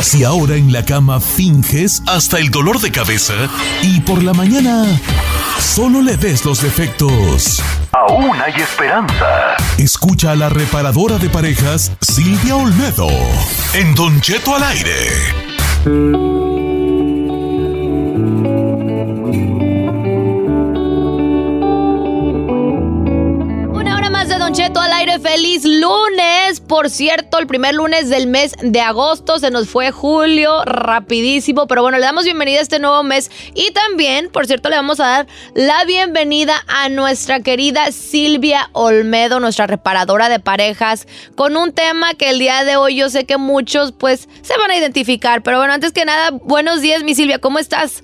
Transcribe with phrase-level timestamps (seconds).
[0.00, 3.34] Si ahora en la cama finges hasta el dolor de cabeza
[3.82, 4.84] y por la mañana
[5.58, 7.62] solo le ves los defectos.
[7.92, 9.56] Aún hay esperanza.
[9.78, 13.08] Escucha a la reparadora de parejas Silvia Olmedo
[13.74, 16.65] en Don Cheto al aire.
[24.80, 25.18] Al aire.
[25.18, 26.60] Feliz lunes.
[26.60, 31.66] Por cierto, el primer lunes del mes de agosto se nos fue julio rapidísimo.
[31.66, 33.30] Pero bueno, le damos bienvenida a este nuevo mes.
[33.54, 39.40] Y también, por cierto, le vamos a dar la bienvenida a nuestra querida Silvia Olmedo,
[39.40, 43.36] nuestra reparadora de parejas, con un tema que el día de hoy yo sé que
[43.36, 45.42] muchos pues se van a identificar.
[45.42, 47.38] Pero bueno, antes que nada, buenos días, mi Silvia.
[47.38, 48.02] ¿Cómo estás?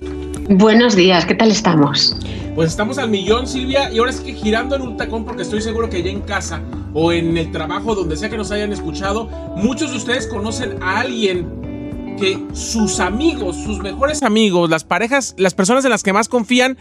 [0.49, 2.15] Buenos días, ¿qué tal estamos?
[2.55, 5.61] Pues estamos al millón, Silvia, y ahora es que girando en un tacón, porque estoy
[5.61, 6.61] seguro que ya en casa
[6.93, 10.99] o en el trabajo, donde sea que nos hayan escuchado, muchos de ustedes conocen a
[10.99, 16.29] alguien que sus amigos, sus mejores amigos, las parejas, las personas en las que más
[16.29, 16.77] confían,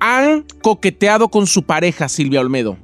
[0.00, 2.76] han coqueteado con su pareja, Silvia Olmedo.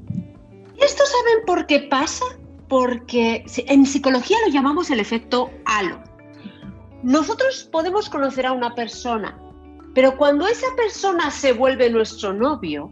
[0.81, 2.25] ¿Esto saben por qué pasa?
[2.69, 5.99] Porque en psicología lo llamamos el efecto halo.
[7.03, 9.37] Nosotros podemos conocer a una persona,
[9.95, 12.91] pero cuando esa persona se vuelve nuestro novio,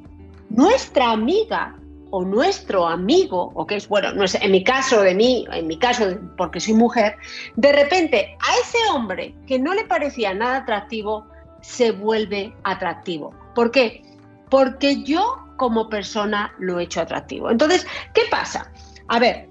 [0.50, 1.76] nuestra amiga
[2.10, 6.16] o nuestro amigo, o que es, bueno, en mi caso de mí, en mi caso
[6.36, 7.16] porque soy mujer,
[7.56, 11.26] de repente a ese hombre que no le parecía nada atractivo,
[11.62, 13.34] se vuelve atractivo.
[13.54, 14.02] ¿Por qué?
[14.50, 17.50] Porque yo como persona lo he hecho atractivo.
[17.50, 18.70] Entonces, ¿qué pasa?
[19.08, 19.48] A ver,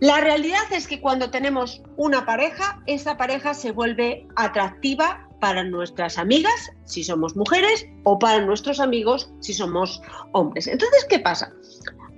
[0.00, 6.16] la realidad es que cuando tenemos una pareja, esa pareja se vuelve atractiva para nuestras
[6.16, 10.00] amigas, si somos mujeres, o para nuestros amigos, si somos
[10.32, 10.66] hombres.
[10.66, 11.52] Entonces, ¿qué pasa?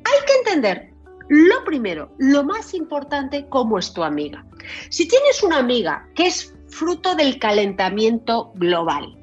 [0.05, 0.93] Hay que entender,
[1.29, 4.47] lo primero, lo más importante, cómo es tu amiga.
[4.91, 9.19] Si tienes una amiga que es fruto del calentamiento global,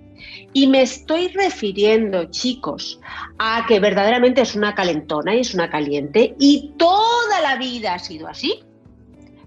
[0.51, 2.99] y me estoy refiriendo, chicos,
[3.39, 7.99] a que verdaderamente es una calentona y es una caliente y toda la vida ha
[7.99, 8.65] sido así.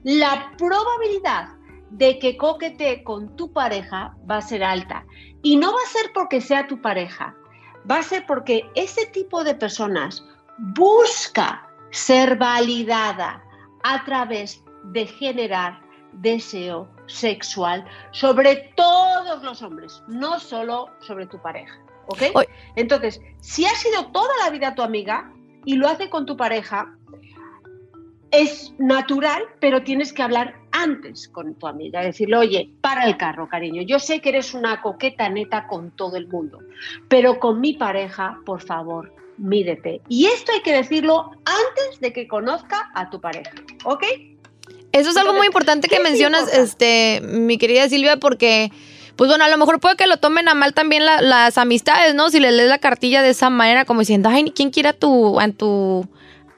[0.03, 1.56] La probabilidad
[1.97, 5.07] de que coquetee con tu pareja va a ser alta.
[5.43, 7.35] Y no va a ser porque sea tu pareja,
[7.91, 10.23] va a ser porque ese tipo de personas
[10.59, 13.43] busca ser validada
[13.83, 15.81] a través de generar
[16.13, 21.81] deseo sexual sobre todos los hombres, no solo sobre tu pareja.
[22.09, 22.23] ¿Ok?
[22.77, 25.33] Entonces, si ha sido toda la vida tu amiga
[25.65, 26.95] y lo hace con tu pareja,
[28.31, 33.49] es natural, pero tienes que hablar antes con tu amiga, decirle, oye, para el carro,
[33.49, 36.59] cariño, yo sé que eres una coqueta neta con todo el mundo,
[37.09, 40.03] pero con mi pareja, por favor, mídete.
[40.09, 43.53] Y esto hay que decirlo antes de que conozca a tu pareja,
[43.85, 44.05] ¿ok?
[44.93, 48.71] Eso es algo muy importante que mencionas, este, mi querida Silvia, porque,
[49.17, 52.31] pues bueno, a lo mejor puede que lo tomen a mal también las amistades, ¿no?
[52.31, 55.41] Si le lees la cartilla de esa manera, como diciendo, ay, ¿quién quiere a tu,
[55.41, 56.07] a tu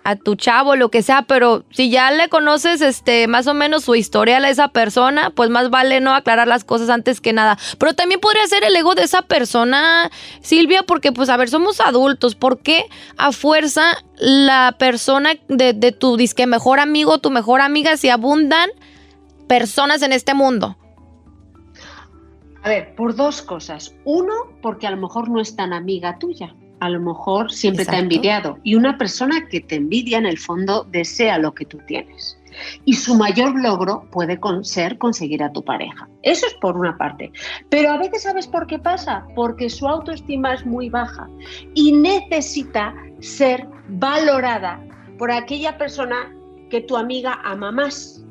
[0.09, 3.85] a tu chavo, lo que sea, pero si ya le conoces este más o menos
[3.85, 7.59] su historial a esa persona, pues más vale no aclarar las cosas antes que nada.
[7.79, 10.11] Pero también podría ser el ego de esa persona,
[10.41, 12.87] Silvia, porque pues a ver, somos adultos, ¿por qué
[13.19, 18.71] a fuerza la persona de, de tu disque mejor amigo, tu mejor amiga, si abundan
[19.47, 20.79] personas en este mundo?
[22.63, 23.95] A ver, por dos cosas.
[24.07, 24.33] Uno,
[24.63, 27.99] porque a lo mejor no es tan amiga tuya a lo mejor siempre te ha
[27.99, 28.59] envidiado.
[28.63, 32.39] Y una persona que te envidia en el fondo desea lo que tú tienes.
[32.85, 36.09] Y su mayor logro puede ser conseguir a tu pareja.
[36.23, 37.33] Eso es por una parte.
[37.69, 39.27] Pero a veces sabes por qué pasa.
[39.35, 41.29] Porque su autoestima es muy baja
[41.75, 44.81] y necesita ser valorada
[45.19, 46.35] por aquella persona
[46.71, 48.25] que tu amiga ama más.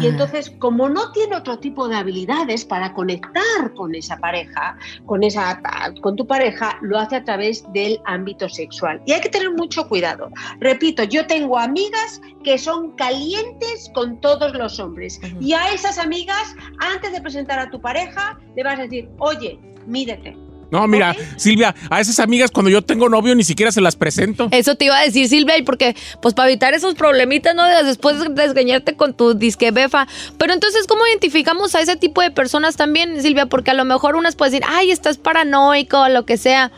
[0.00, 5.22] Y entonces, como no tiene otro tipo de habilidades para conectar con esa pareja, con,
[5.22, 5.60] esa,
[6.00, 9.02] con tu pareja, lo hace a través del ámbito sexual.
[9.06, 10.30] Y hay que tener mucho cuidado.
[10.60, 15.20] Repito, yo tengo amigas que son calientes con todos los hombres.
[15.40, 19.58] Y a esas amigas, antes de presentar a tu pareja, le vas a decir, oye,
[19.86, 20.49] mídete.
[20.70, 24.48] No, mira, Silvia, a esas amigas cuando yo tengo novio ni siquiera se las presento.
[24.52, 27.64] Eso te iba a decir, Silvia, y porque, pues para evitar esos problemitas, ¿no?
[27.64, 30.06] De después de desgañarte con tu disque befa.
[30.38, 33.46] Pero entonces, ¿cómo identificamos a ese tipo de personas también, Silvia?
[33.46, 36.70] Porque a lo mejor unas pueden decir, ay, estás paranoico o lo que sea.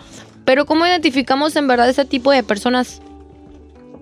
[0.45, 3.01] Pero ¿cómo identificamos en verdad ese tipo de personas?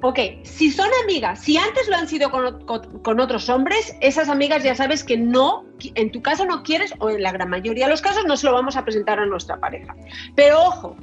[0.02, 4.74] Ok, si son amigas, si antes lo han sido con, otros hombres, esas amigas ya
[4.74, 5.64] sabes que no,
[5.94, 8.46] en tu caso no quieres, o en la gran mayoría de los casos no se
[8.46, 9.94] lo vamos a presentar a nuestra pareja.
[10.34, 10.96] Pero ojo,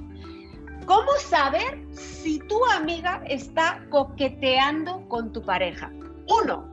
[0.87, 5.91] ¿cómo saber si tu amiga está coqueteando con tu pareja?
[6.27, 6.65] Uno,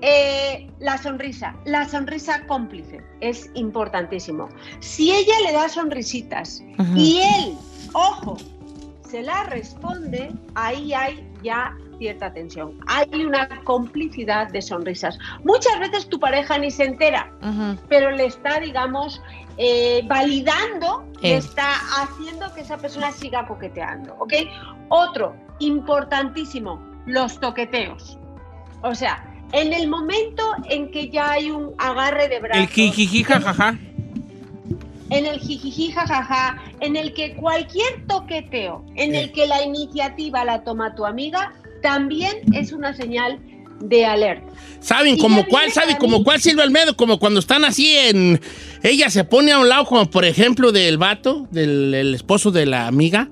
[0.00, 4.48] eh, la sonrisa, la sonrisa cómplice es importantísimo.
[4.80, 6.60] Si ella le da sonrisitas
[6.96, 7.56] y él,
[7.92, 8.36] ojo,
[9.08, 12.78] se la responde, ahí hay ya cierta tensión.
[12.86, 15.18] Hay una complicidad de sonrisas.
[15.44, 17.32] Muchas veces tu pareja ni se entera,
[17.88, 19.22] pero le está, digamos,
[19.56, 24.16] eh, validando, le está haciendo que esa persona siga coqueteando.
[24.18, 24.34] ¿Ok?
[24.88, 28.18] Otro, importantísimo, los toqueteos.
[28.82, 32.64] O sea, en el momento en que ya hay un agarre de brazos.
[32.64, 33.76] El jijiji, jajaja
[35.12, 40.64] en el jijiji jajaja, en el que cualquier toqueteo, en el que la iniciativa la
[40.64, 43.38] toma tu amiga, también es una señal
[43.80, 44.46] de alerta.
[44.80, 45.70] ¿Saben como cuál?
[45.72, 46.96] ¿Saben como cuál Silvia Almedo?
[46.96, 48.40] Como cuando están así en...
[48.82, 52.86] Ella se pone a un lado, como por ejemplo del vato, del esposo de la
[52.86, 53.28] amiga,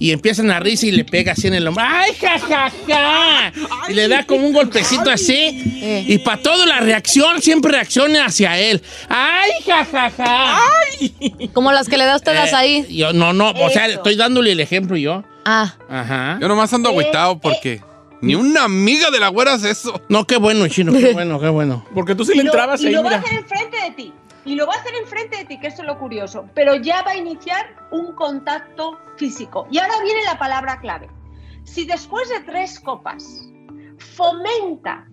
[0.00, 1.84] y empiezan a risa y le pega así en el hombro.
[1.86, 3.52] ¡Ay, jajaja!
[3.86, 6.04] Y le da como un golpecito así.
[6.08, 8.82] Y para todo la reacción siempre reacciona hacia él.
[9.10, 10.58] ¡Ay, jajaja!
[10.58, 11.50] ¡Ay!
[11.52, 12.86] Como las que le das todas eh, ahí.
[12.88, 15.22] Yo, no, no, o sea, estoy dándole el ejemplo yo.
[15.44, 15.74] Ah.
[15.90, 16.38] Ajá.
[16.40, 17.82] Yo nomás ando agüitado porque.
[18.22, 20.00] Ni una amiga de la güera hace eso.
[20.08, 21.86] No, qué bueno, chino, qué bueno, qué bueno.
[21.94, 24.12] Porque tú sí le entrabas y ahí, lo va a hacer enfrente de ti.
[24.44, 26.48] Y lo va a hacer enfrente de ti, que eso es lo curioso.
[26.54, 29.66] Pero ya va a iniciar un contacto físico.
[29.70, 31.08] Y ahora viene la palabra clave.
[31.64, 33.50] Si después de tres copas
[33.98, 35.06] fomenta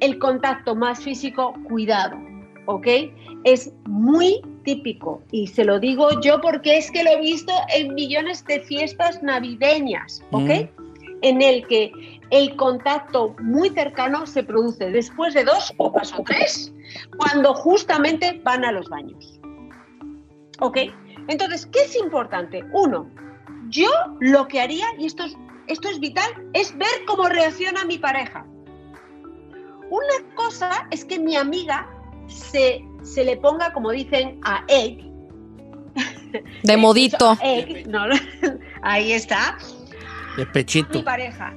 [0.00, 2.16] el contacto más físico, cuidado,
[2.66, 2.86] ¿ok?
[3.44, 7.94] Es muy típico y se lo digo yo porque es que lo he visto en
[7.94, 10.48] millones de fiestas navideñas, ¿ok?
[10.48, 10.80] Mm.
[11.22, 16.72] En el que el contacto muy cercano se produce después de dos copas o tres,
[17.16, 19.40] cuando justamente van a los baños.
[20.60, 20.78] ¿Ok?
[21.28, 22.64] Entonces, ¿qué es importante?
[22.72, 23.10] Uno,
[23.68, 23.90] yo
[24.20, 25.36] lo que haría, y esto es,
[25.66, 28.44] esto es vital, es ver cómo reacciona mi pareja.
[29.90, 31.88] Una cosa es que mi amiga
[32.28, 35.04] se, se le ponga, como dicen, a egg.
[36.62, 37.36] De modito.
[38.82, 39.58] ahí está.
[40.36, 40.98] De pechito.
[40.98, 41.54] Mi pareja.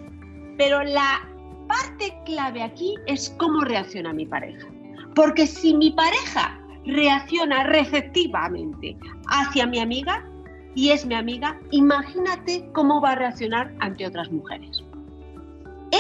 [0.58, 1.28] Pero la
[1.68, 4.68] parte clave aquí es cómo reacciona mi pareja.
[5.16, 8.98] Porque si mi pareja reacciona receptivamente
[9.28, 10.26] hacia mi amiga
[10.76, 14.84] y es mi amiga, imagínate cómo va a reaccionar ante otras mujeres.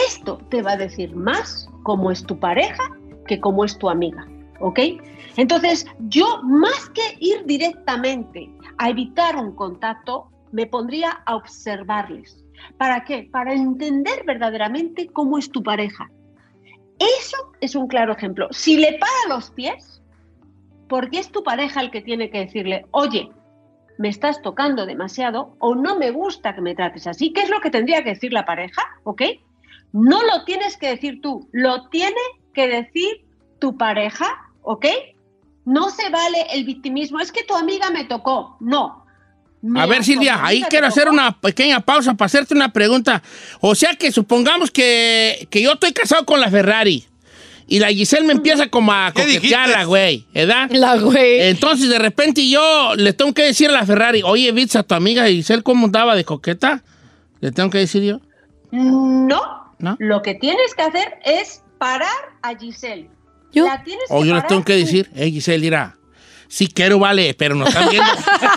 [0.07, 2.83] Esto te va a decir más cómo es tu pareja
[3.27, 4.27] que cómo es tu amiga.
[4.59, 4.79] ¿Ok?
[5.37, 12.42] Entonces, yo más que ir directamente a evitar un contacto, me pondría a observarles.
[12.77, 13.27] ¿Para qué?
[13.31, 16.09] Para entender verdaderamente cómo es tu pareja.
[16.99, 18.47] Eso es un claro ejemplo.
[18.51, 20.01] Si le para los pies,
[20.87, 23.29] porque es tu pareja el que tiene que decirle, oye,
[23.97, 27.31] me estás tocando demasiado o no me gusta que me trates así.
[27.33, 28.81] ¿Qué es lo que tendría que decir la pareja?
[29.03, 29.21] ¿Ok?
[29.91, 32.21] No lo tienes que decir tú, lo tiene
[32.53, 33.25] que decir
[33.59, 34.25] tu pareja,
[34.63, 34.85] ¿ok?
[35.65, 38.57] No se vale el victimismo, es que tu amiga me tocó.
[38.59, 39.02] No.
[39.75, 43.23] A ver, Silvia, ahí quiero hacer una pequeña pausa para hacerte una pregunta.
[43.61, 47.05] O sea que supongamos que, que yo estoy casado con la Ferrari.
[47.65, 50.69] Y la Giselle me empieza como a coquetear la güey, ¿verdad?
[50.71, 51.41] La güey.
[51.43, 54.95] Entonces, de repente yo le tengo que decir a la Ferrari, oye, Vitz, a tu
[54.95, 56.83] amiga Giselle, ¿cómo andaba de coqueta?
[57.39, 58.19] ¿Le tengo que decir yo?
[58.71, 59.73] No.
[59.79, 59.95] ¿No?
[59.99, 62.09] Lo que tienes que hacer es parar
[62.41, 63.09] a Giselle.
[63.53, 63.65] ¿Yo?
[64.09, 65.97] o yo le tengo que decir, hey, Giselle, mira,
[66.53, 68.11] sí quiero, vale, pero no están viendo.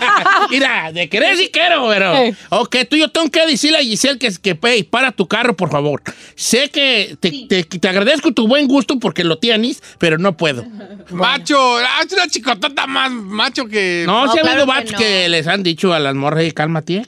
[0.51, 2.13] Mira, de querer sí quiero, pero.
[2.49, 6.03] Ok, tú yo tengo que decirle a Giselle que, que para tu carro, por favor.
[6.35, 10.63] Sé que te, te, agradezco tu buen gusto porque lo tienes, pero no puedo.
[11.09, 14.03] Macho, es una chicotota más macho que.
[14.05, 17.03] No, si ha habido que, que, les han dicho a las morras, cálmate.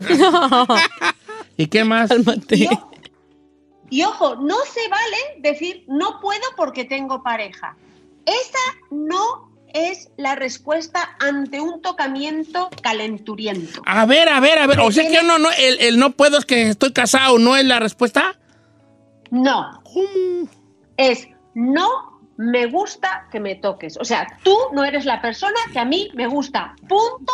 [1.56, 2.08] ¿Y qué más?
[2.08, 2.68] Cálmate.
[3.90, 7.76] Y ojo, no se vale decir no puedo porque tengo pareja.
[8.26, 8.58] Esa
[8.90, 13.82] no es la respuesta ante un tocamiento calenturiento.
[13.86, 14.80] A ver, a ver, a ver.
[14.80, 17.64] O sea que no, no, el, el no puedo es que estoy casado, ¿no es
[17.64, 18.38] la respuesta?
[19.30, 19.82] No.
[20.96, 23.96] Es no me gusta que me toques.
[23.98, 26.74] O sea, tú no eres la persona que a mí me gusta.
[26.88, 27.32] Punto,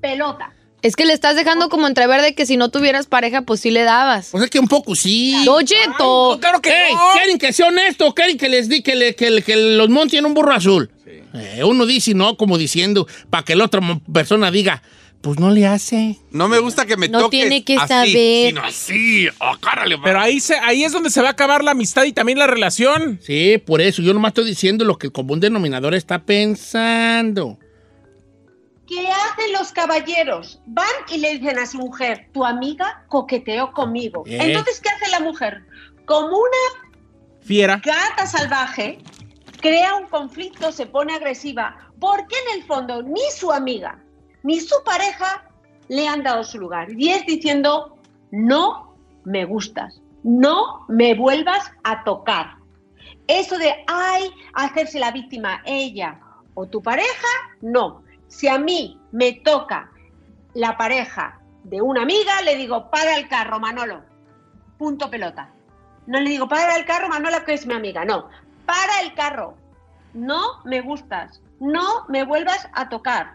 [0.00, 0.52] pelota.
[0.82, 3.70] Es que le estás dejando como entrever de que si no tuvieras pareja, pues sí
[3.70, 4.34] le dabas.
[4.34, 5.46] O sea que un poco sí.
[5.46, 7.00] Oye, to- claro que Ey, no.
[7.12, 8.14] ¿Quieren que sea honesto?
[8.14, 10.90] ¿Quieren que les di que, le- que, que los monten un burro azul?
[11.34, 13.80] Eh, uno dice no, como diciendo, para que la otra
[14.12, 14.82] persona diga,
[15.20, 16.18] pues no le hace.
[16.30, 18.46] No me gusta que me No toques tiene que así, saber.
[18.48, 19.28] sino así.
[19.38, 22.12] Oh, cárale, Pero ahí, se, ahí es donde se va a acabar la amistad y
[22.12, 23.20] también la relación.
[23.22, 27.58] Sí, por eso yo nomás estoy diciendo lo que el común denominador está pensando.
[28.88, 30.60] ¿Qué hacen los caballeros?
[30.66, 34.24] Van y le dicen a su mujer, tu amiga coqueteó conmigo.
[34.26, 34.38] Eh.
[34.40, 35.62] Entonces, ¿qué hace la mujer?
[36.06, 36.90] Como una
[37.42, 37.80] Fiera.
[37.84, 38.98] gata salvaje,
[39.60, 44.02] crea un conflicto, se pone agresiva, porque en el fondo ni su amiga
[44.42, 45.44] ni su pareja
[45.88, 46.88] le han dado su lugar.
[46.92, 47.96] Y es diciendo,
[48.30, 52.56] no me gustas, no me vuelvas a tocar.
[53.26, 56.18] Eso de, ay, hacerse la víctima ella
[56.54, 57.28] o tu pareja,
[57.60, 58.02] no.
[58.28, 59.90] Si a mí me toca
[60.54, 64.02] la pareja de una amiga, le digo, para el carro, Manolo.
[64.78, 65.52] Punto pelota.
[66.06, 68.04] No le digo, para el carro, Manolo, que es mi amiga.
[68.04, 68.28] No,
[68.70, 69.56] para el carro.
[70.14, 71.40] No me gustas.
[71.58, 73.34] No me vuelvas a tocar.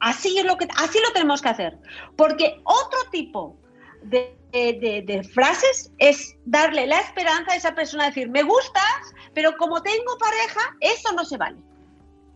[0.00, 1.78] Así es lo que, así lo tenemos que hacer.
[2.16, 3.56] Porque otro tipo
[4.02, 9.02] de, de- de- de frases es darle la esperanza a esa persona, decir, me gustas,
[9.34, 11.58] pero como tengo pareja, eso no se vale.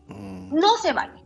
[0.08, 1.22] No se vale.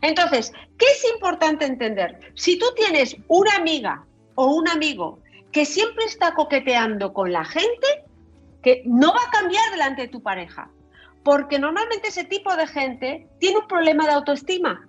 [0.00, 2.32] Entonces, ¿qué es importante entender?
[2.34, 4.04] Si tú tienes una amiga
[4.36, 5.18] o un amigo
[5.52, 8.04] que siempre está coqueteando con la gente,
[8.62, 10.70] que no va a cambiar delante de tu pareja,
[11.24, 14.88] porque normalmente ese tipo de gente tiene un problema de autoestima.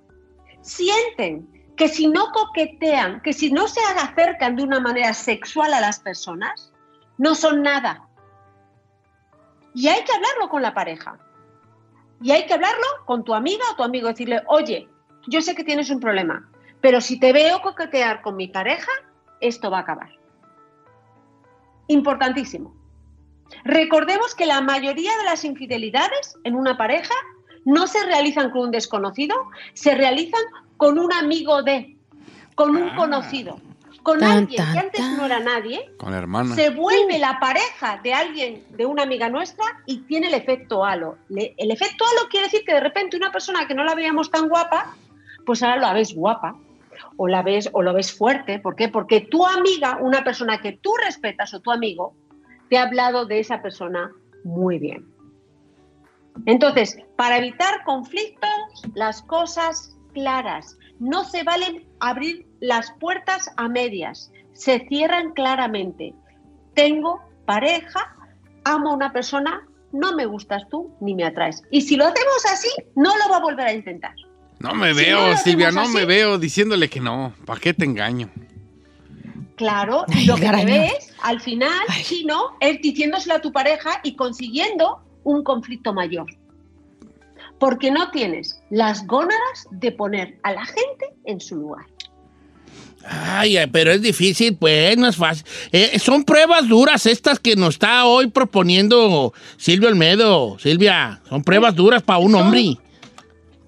[0.61, 5.81] Sienten que si no coquetean, que si no se acercan de una manera sexual a
[5.81, 6.71] las personas,
[7.17, 8.07] no son nada.
[9.73, 11.17] Y hay que hablarlo con la pareja.
[12.21, 14.87] Y hay que hablarlo con tu amiga o tu amigo, decirle, oye,
[15.27, 16.49] yo sé que tienes un problema,
[16.79, 18.91] pero si te veo coquetear con mi pareja,
[19.41, 20.09] esto va a acabar.
[21.87, 22.82] Importantísimo.
[23.63, 27.13] Recordemos que la mayoría de las infidelidades en una pareja
[27.65, 29.35] no se realizan con un desconocido,
[29.73, 30.41] se realizan
[30.77, 31.95] con un amigo de,
[32.55, 32.95] con un Ah.
[32.95, 33.59] conocido,
[34.03, 35.15] con Tan, alguien que antes tan.
[35.17, 36.55] no era nadie, Con hermana.
[36.55, 41.17] se vuelve la pareja de alguien, de una amiga nuestra, y tiene el efecto halo.
[41.29, 44.29] Le- el efecto halo quiere decir que de repente una persona que no la veíamos
[44.29, 44.93] tan guapa,
[45.45, 46.55] pues ahora la ves guapa,
[47.15, 48.59] o la ves, o lo ves fuerte.
[48.59, 48.89] ¿Por qué?
[48.89, 52.13] Porque tu amiga, una persona que tú respetas, o tu amigo,
[52.73, 54.11] te ha hablado de esa persona
[54.43, 55.05] muy bien.
[56.47, 58.49] Entonces, para evitar conflictos,
[58.95, 60.75] las cosas claras.
[60.97, 64.31] No se valen abrir las puertas a medias.
[64.53, 66.15] Se cierran claramente.
[66.73, 68.15] Tengo pareja,
[68.63, 71.61] amo a una persona, no me gustas tú ni me atraes.
[71.69, 74.15] Y si lo hacemos así, no lo va a volver a intentar.
[74.57, 77.35] No me Si veo, no Silvia, no me veo diciéndole que no.
[77.45, 78.31] ¿Para qué te engaño?
[79.55, 81.71] Claro, Ay, lo que te ves al final,
[82.03, 86.27] si no, es diciéndoselo a tu pareja y consiguiendo un conflicto mayor.
[87.59, 91.85] Porque no tienes las gónadas de poner a la gente en su lugar.
[93.05, 95.45] Ay, ay, pero es difícil, pues, no es fácil.
[95.71, 100.57] Eh, son pruebas duras estas que nos está hoy proponiendo Silvia Olmedo.
[100.57, 102.77] Silvia, son pruebas duras para un Son- hombre.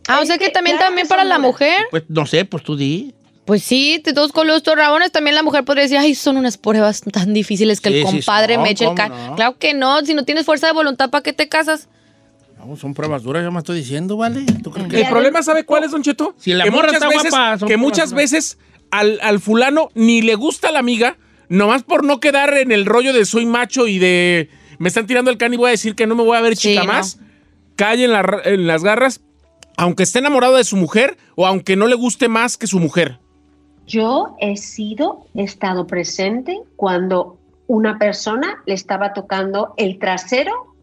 [0.08, 1.52] Ah, o sea que también, claro también que para la duras.
[1.52, 1.86] mujer.
[1.92, 3.14] Pues no sé, pues tú di.
[3.46, 6.58] Pues sí, de todos con los torrabones también la mujer podría decir, ay, son unas
[6.58, 9.10] pruebas tan difíciles que Sí, el compadre me eche el ¿cómo ca...
[9.10, 9.36] no?
[9.36, 11.88] Claro que no, si no tienes fuerza de voluntad, ¿para qué te casas?
[12.58, 14.44] No, son pruebas duras, yo me estoy diciendo, ¿vale?
[14.64, 16.34] ¿Tú crees que- El problema, ¿sabe cuál es, Don Cheto?
[16.40, 18.24] Si la que morra muchas está veces, guapa, son que muchas duras.
[18.32, 18.58] veces
[18.90, 23.14] al, al fulano ni le gusta la amiga, nomás por no quedar en el rollo
[23.14, 24.50] de soy macho y de
[24.80, 26.56] me están tirando el can y voy a decir que no me voy a ver
[26.58, 26.94] Sí, chica no.
[26.94, 27.20] más,
[27.76, 29.22] cae en, la en las garras,
[29.78, 33.20] aunque esté enamorado de su mujer o aunque no le guste más que su mujer.
[33.86, 37.38] Yo he sido, he estado presente cuando
[37.68, 40.76] una persona le estaba tocando el trasero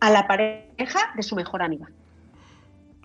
[0.00, 1.90] a la pareja de su mejor amiga.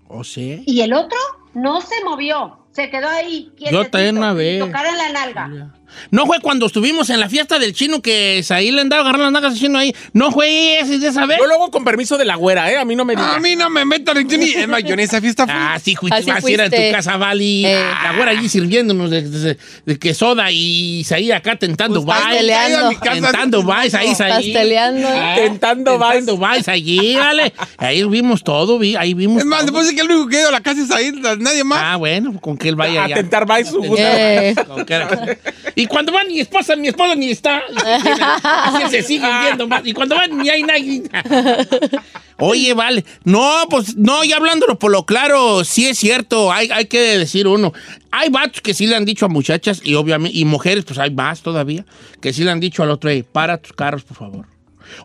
[0.07, 0.63] ¿O sí?
[0.65, 1.17] Y el otro
[1.53, 3.51] no se movió, se quedó ahí.
[3.57, 4.59] Yo también una vez.
[4.59, 5.73] Tocar en la nalga.
[6.10, 9.33] No fue cuando estuvimos en la fiesta del chino que ahí le andaba agarrando las
[9.33, 9.95] nalgas al chino ahí.
[10.13, 11.38] No fue ese de esa vez.
[11.39, 12.77] Yo luego con permiso de la güera, ¿eh?
[12.77, 13.36] A mí no me digas.
[13.36, 14.51] A mí no me metan en Johnny.
[14.51, 15.53] Es más, yo en esa fiesta fui.
[15.55, 17.65] Ah, sí, fuiste, Así era en tu casa, Vali.
[17.65, 17.83] Eh.
[18.03, 22.86] La güera allí sirviéndonos de, de- de que soda y ahí acá tentando Pues, pasteleando.
[22.86, 23.12] a mi casa.
[23.13, 24.15] Tentando baile ahí, ahí.
[24.53, 25.07] Pasteleando.
[25.10, 27.53] Ah, Tentando Tentando baile allí, vale.
[27.77, 29.65] Ahí vimos todo, vi, ahí vimos Es más, todo.
[29.67, 31.79] después de que el único que ha ido a la casa es ahí, nadie más.
[31.83, 33.15] Ah, bueno, con que él vaya A allá.
[33.15, 33.83] tentar baile su.
[33.98, 34.55] Eh.
[34.67, 35.38] Con que era-
[35.81, 37.63] Y cuando van mi esposa, mi esposa ni está.
[38.43, 39.81] Así se siguen viendo más.
[39.83, 41.01] Y cuando van ni hay nadie.
[42.38, 43.03] Oye, vale.
[43.23, 46.51] No, pues, no, y hablándolo por lo claro, sí es cierto.
[46.51, 47.73] Hay, hay que decir uno.
[48.11, 51.09] Hay vatos que sí le han dicho a muchachas y obviamente, y mujeres, pues hay
[51.09, 51.83] más todavía,
[52.21, 54.45] que sí le han dicho al otro, "Ey, para tus carros, por favor.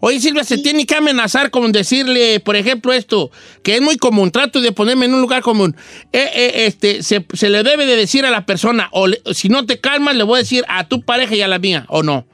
[0.00, 3.30] Oye, Silvia, se tiene que amenazar con decirle, por ejemplo, esto,
[3.62, 5.76] que es muy común, trato de ponerme en un lugar común.
[6.12, 9.48] Eh, eh, este, se, se le debe de decir a la persona, o le- si
[9.48, 12.02] no te calmas, le voy a decir a tu pareja y a la mía, ¿o
[12.02, 12.26] no?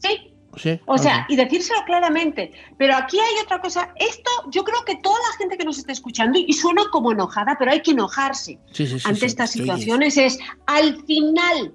[0.00, 0.78] Sí, ¿Sí?
[0.84, 2.52] O sea, y decírselo claramente.
[2.76, 3.88] Pero aquí hay otra cosa.
[3.96, 7.56] Esto, yo creo que toda la gente que nos está escuchando, y suena como enojada,
[7.58, 11.72] pero hay que enojarse Sí, sí, sí, ante sí, estas sí, situaciones, es al final,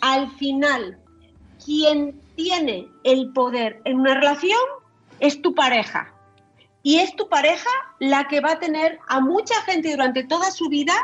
[0.00, 0.98] al final,
[1.64, 4.58] quien tiene el poder en una relación
[5.18, 6.14] es tu pareja.
[6.82, 7.68] Y es tu pareja
[7.98, 10.94] la que va a tener a mucha gente durante toda su vida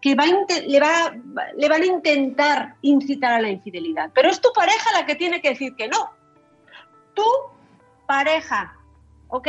[0.00, 1.14] que va a le, va,
[1.54, 4.10] le van a intentar incitar a la infidelidad.
[4.14, 6.10] Pero es tu pareja la que tiene que decir que no.
[7.12, 7.24] Tu
[8.06, 8.74] pareja,
[9.28, 9.48] ¿ok?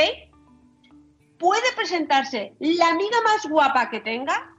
[1.39, 4.53] Puede presentarse la amiga más guapa que tenga,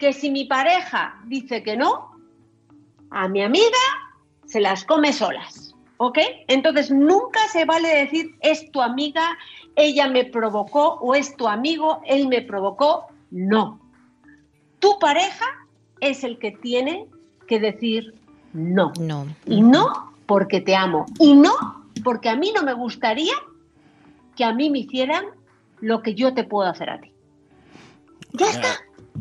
[0.00, 2.10] que si mi pareja dice que no,
[3.10, 3.78] a mi amiga
[4.46, 6.18] se las come solas, ¿ok?
[6.48, 9.36] Entonces nunca se vale decir es tu amiga,
[9.76, 13.06] ella me provocó o es tu amigo, él me provocó.
[13.30, 13.80] No.
[14.78, 15.46] Tu pareja
[16.00, 17.06] es el que tiene
[17.48, 18.14] que decir
[18.52, 18.92] no.
[19.00, 19.26] No.
[19.46, 21.06] Y no porque te amo.
[21.18, 23.34] Y no porque a mí no me gustaría
[24.36, 25.24] que a mí me hicieran
[25.80, 27.12] lo que yo te puedo hacer a ti.
[28.32, 28.68] Ya está.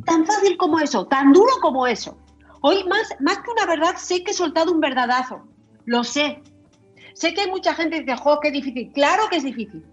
[0.06, 2.18] Tan fácil como eso, tan duro como eso.
[2.62, 5.42] Hoy más, más que una verdad, sé que he soltado un verdadazo.
[5.86, 6.42] Lo sé.
[7.13, 8.91] Sé que hay mucha gente que dice, jo, qué difícil.
[8.93, 9.84] Claro que es difícil.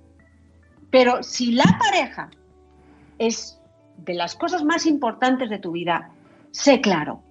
[0.91, 2.31] Pero si la pareja
[3.19, 3.59] es
[3.99, 6.11] de las cosas más importantes de tu vida,
[6.51, 7.23] sé claro.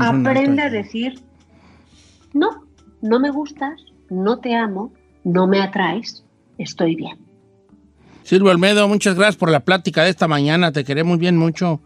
[0.00, 1.20] Aprende a decir,
[2.32, 2.66] no,
[3.00, 4.92] no me gustas, no te amo,
[5.24, 6.24] no me atraes,
[6.58, 7.18] estoy bien.
[8.24, 10.72] Silvio Almedo, muchas gracias por la plática de esta mañana.
[10.72, 11.80] Te queremos bien mucho.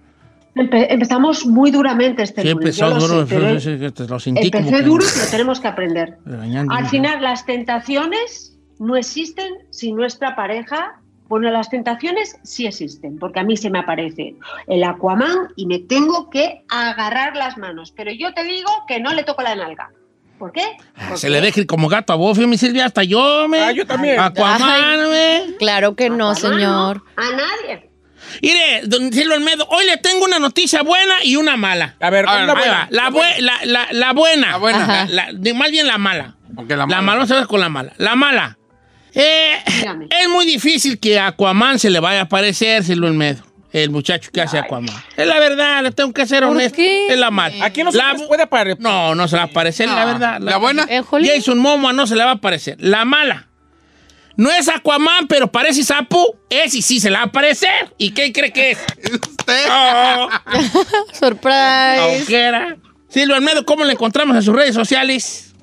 [0.57, 3.27] Empe- empezamos muy duramente este Sí, lunes, yo duro.
[3.27, 5.69] sé, pero sí, sí, que te lo sentí como empecé que- duro, pero tenemos que
[5.69, 6.19] aprender.
[6.71, 11.01] Al final, las tentaciones no existen si nuestra pareja.
[11.29, 14.37] Bueno, las tentaciones sí existen, porque a mí se me aparece
[14.69, 17.93] el Aquaman y me tengo que agarrar las manos.
[17.97, 19.91] Pero yo te digo que no le toco la nalga.
[20.39, 20.63] ¿Por qué?
[20.95, 23.59] Ah, Se le deja ir como gato a Buffy, mi Silvia, hasta yo, me.
[23.61, 24.21] Ah, yo también.
[24.21, 25.57] Aquaman, me.
[25.59, 27.03] Claro que no, Aquaman, señor.
[27.17, 27.91] A nadie.
[28.43, 31.95] Mire, don Silvio Almedo, hoy le tengo una noticia buena y una mala.
[32.01, 32.87] A ver, A ver, una Ahí buena.
[32.91, 34.51] La, bue- la, la- la buena.
[34.53, 35.07] La buena.
[35.11, 36.37] La- la- más bien la mala.
[36.69, 37.03] La La mala.
[37.03, 37.93] mala, vamos a ver con la mala.
[37.99, 38.59] La mala.
[39.15, 39.57] Eh,
[40.11, 43.43] es muy difícil que a Aquaman se le vaya a aparecer Silvio Almedo.
[43.73, 44.95] El muchacho que hace Aquaman.
[45.17, 46.77] Es la verdad, le tengo que ser ¿Por honesto.
[46.77, 47.09] qué?
[47.09, 47.65] Es la mala.
[47.65, 48.81] Aquí no se La puede aparecer.
[48.81, 50.13] No, no se le va a aparecer, la No.
[50.13, 50.41] verdad.
[50.41, 50.87] ¿La buena?
[50.89, 52.77] Jason Momoa no se le va a aparecer.
[52.79, 53.49] La mala.
[54.37, 56.37] No es Aquaman, pero parece sapo.
[56.51, 57.95] Es y sí se le va a aparecer.
[57.97, 58.79] ¿Y qué cree que es?
[59.13, 59.67] Usted.
[59.71, 60.29] Oh,
[61.13, 62.23] Surprise.
[62.23, 62.77] ojera.
[63.09, 65.55] Silvio Almedo, ¿cómo le encontramos en sus redes sociales?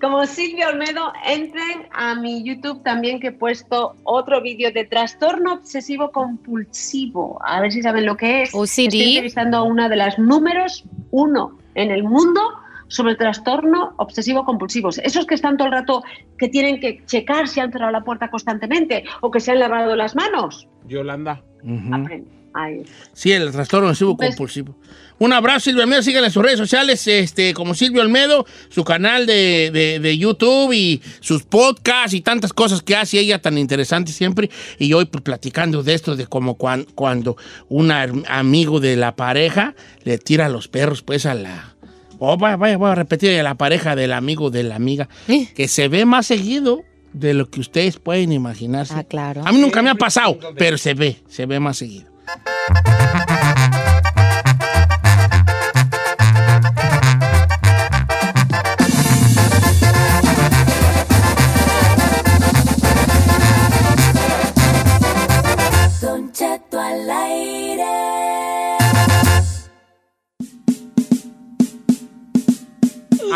[0.00, 5.54] Como Silvia Olmedo, entren a mi YouTube también que he puesto otro vídeo de trastorno
[5.54, 7.38] obsesivo compulsivo.
[7.42, 8.50] A ver si saben lo que es.
[8.52, 8.66] OCD.
[8.66, 12.40] Estoy entrevistando a una de las números uno en el mundo
[12.88, 14.98] sobre trastorno obsesivo compulsivos.
[14.98, 16.02] Esos que están todo el rato,
[16.38, 19.96] que tienen que checar si han cerrado la puerta constantemente o que se han lavado
[19.96, 20.68] las manos.
[20.86, 21.42] Yolanda.
[22.56, 22.82] Ahí.
[23.12, 24.76] Sí, el trastorno obsesivo Pues- compulsivo.
[25.18, 26.02] Un abrazo, Silvio Almedo.
[26.02, 30.72] Síganle en sus redes sociales, este, como Silvio Almedo, su canal de, de- de YouTube
[30.72, 34.50] y sus podcasts y tantas cosas que hace ella tan interesantes siempre.
[34.78, 37.36] Y hoy pues, platicando de esto, de como cuan- cuando
[37.68, 41.73] un amigo de la pareja le tira los perros, pues a la.
[42.26, 45.48] Oh, vaya, vaya, voy a repetir, la pareja del amigo de la amiga, ¿Eh?
[45.54, 46.82] que se ve más seguido
[47.12, 48.94] de lo que ustedes pueden imaginarse.
[48.96, 49.42] Ah, claro.
[49.44, 52.10] A mí nunca me ha pasado, pero se ve, se ve más seguido.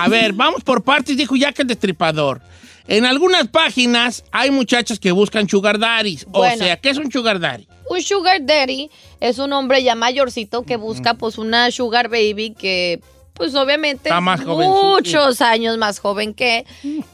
[0.09, 2.41] A ver, vamos por partes, dijo Jack el Destripador.
[2.87, 6.27] En algunas páginas hay muchachas que buscan sugar daddies.
[6.33, 7.69] O sea, ¿qué es un sugar daddy?
[7.91, 8.91] Un sugar daddy
[9.21, 13.03] es un hombre ya mayorcito que busca pues una sugar baby que
[13.35, 14.83] pues obviamente Está más es jovencito.
[14.83, 16.65] muchos años más joven que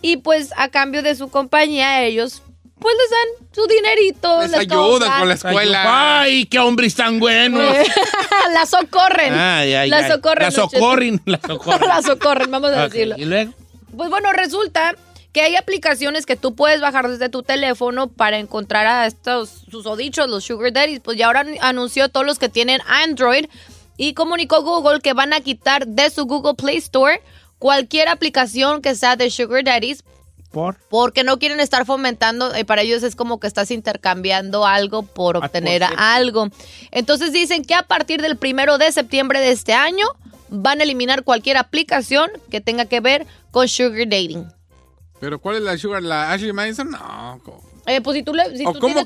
[0.01, 2.44] y pues a cambio de su compañía ellos
[2.85, 4.41] pues les dan su dinerito.
[4.43, 6.21] Les les ayudan con la escuela.
[6.21, 7.63] Ay, qué hombres tan buenos.
[8.53, 9.33] la socorren.
[9.35, 10.11] Ay, ay, la ay.
[10.13, 10.45] socorren.
[10.45, 11.89] La socorren, la socorren.
[11.89, 13.17] la socorren, vamos a decirlo.
[13.19, 13.53] Y luego,
[13.97, 14.95] Pues bueno, resulta
[15.33, 20.29] que hay aplicaciones que tú puedes bajar desde tu teléfono para encontrar a estos susodichos,
[20.29, 21.01] los sugar daddies.
[21.01, 23.47] Pues ya ahora an- anunció todos los que tienen Android
[23.97, 27.21] y comunicó Google que van a quitar de su Google Play Store
[27.59, 30.05] cualquier aplicación que sea de sugar daddies
[30.55, 30.77] por.
[30.89, 35.37] porque no quieren estar fomentando, eh, para ellos es como que estás intercambiando algo por
[35.37, 36.05] obtener por cierto.
[36.07, 36.49] algo.
[36.91, 40.07] Entonces dicen que a partir del primero de septiembre de este año
[40.49, 44.47] van a eliminar cualquier aplicación que tenga que ver con sugar dating.
[45.21, 46.03] Pero ¿cuál es la sugar?
[46.03, 46.91] ¿La Ashley Madison?
[46.91, 47.41] No.
[47.45, 47.63] ¿cómo?
[47.87, 48.57] Eh, pues si tú le...
[48.57, 49.01] si ¿O tú cómo,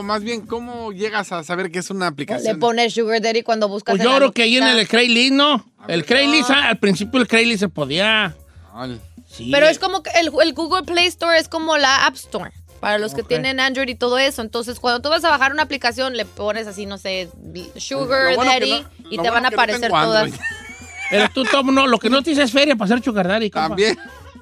[0.00, 2.58] un- más bien, cómo llegas a saber que es una Le aplicación?
[2.58, 5.64] pones sugar daddy cuando buscas Pues yo creo que ahí en el Craigslist, ¿no?
[5.88, 8.34] El Craigslist, ah, al principio el Craigslist se podía.
[8.74, 9.00] Ay,
[9.30, 9.50] Sí.
[9.52, 12.52] Pero es como que el, el Google Play Store es como la App Store.
[12.80, 14.40] Para los que tienen Android y todo eso.
[14.40, 17.28] Entonces, cuando tú vas a bajar una aplicación, le pones así, no sé,
[17.76, 20.32] Sugar bueno Daddy, no- y te van a no aparecer todas.
[21.10, 23.50] Pero tú, Tom, no, lo que no te dices es feria para hacer sugar daddy,
[23.50, 23.68] compa.
[23.68, 23.98] También.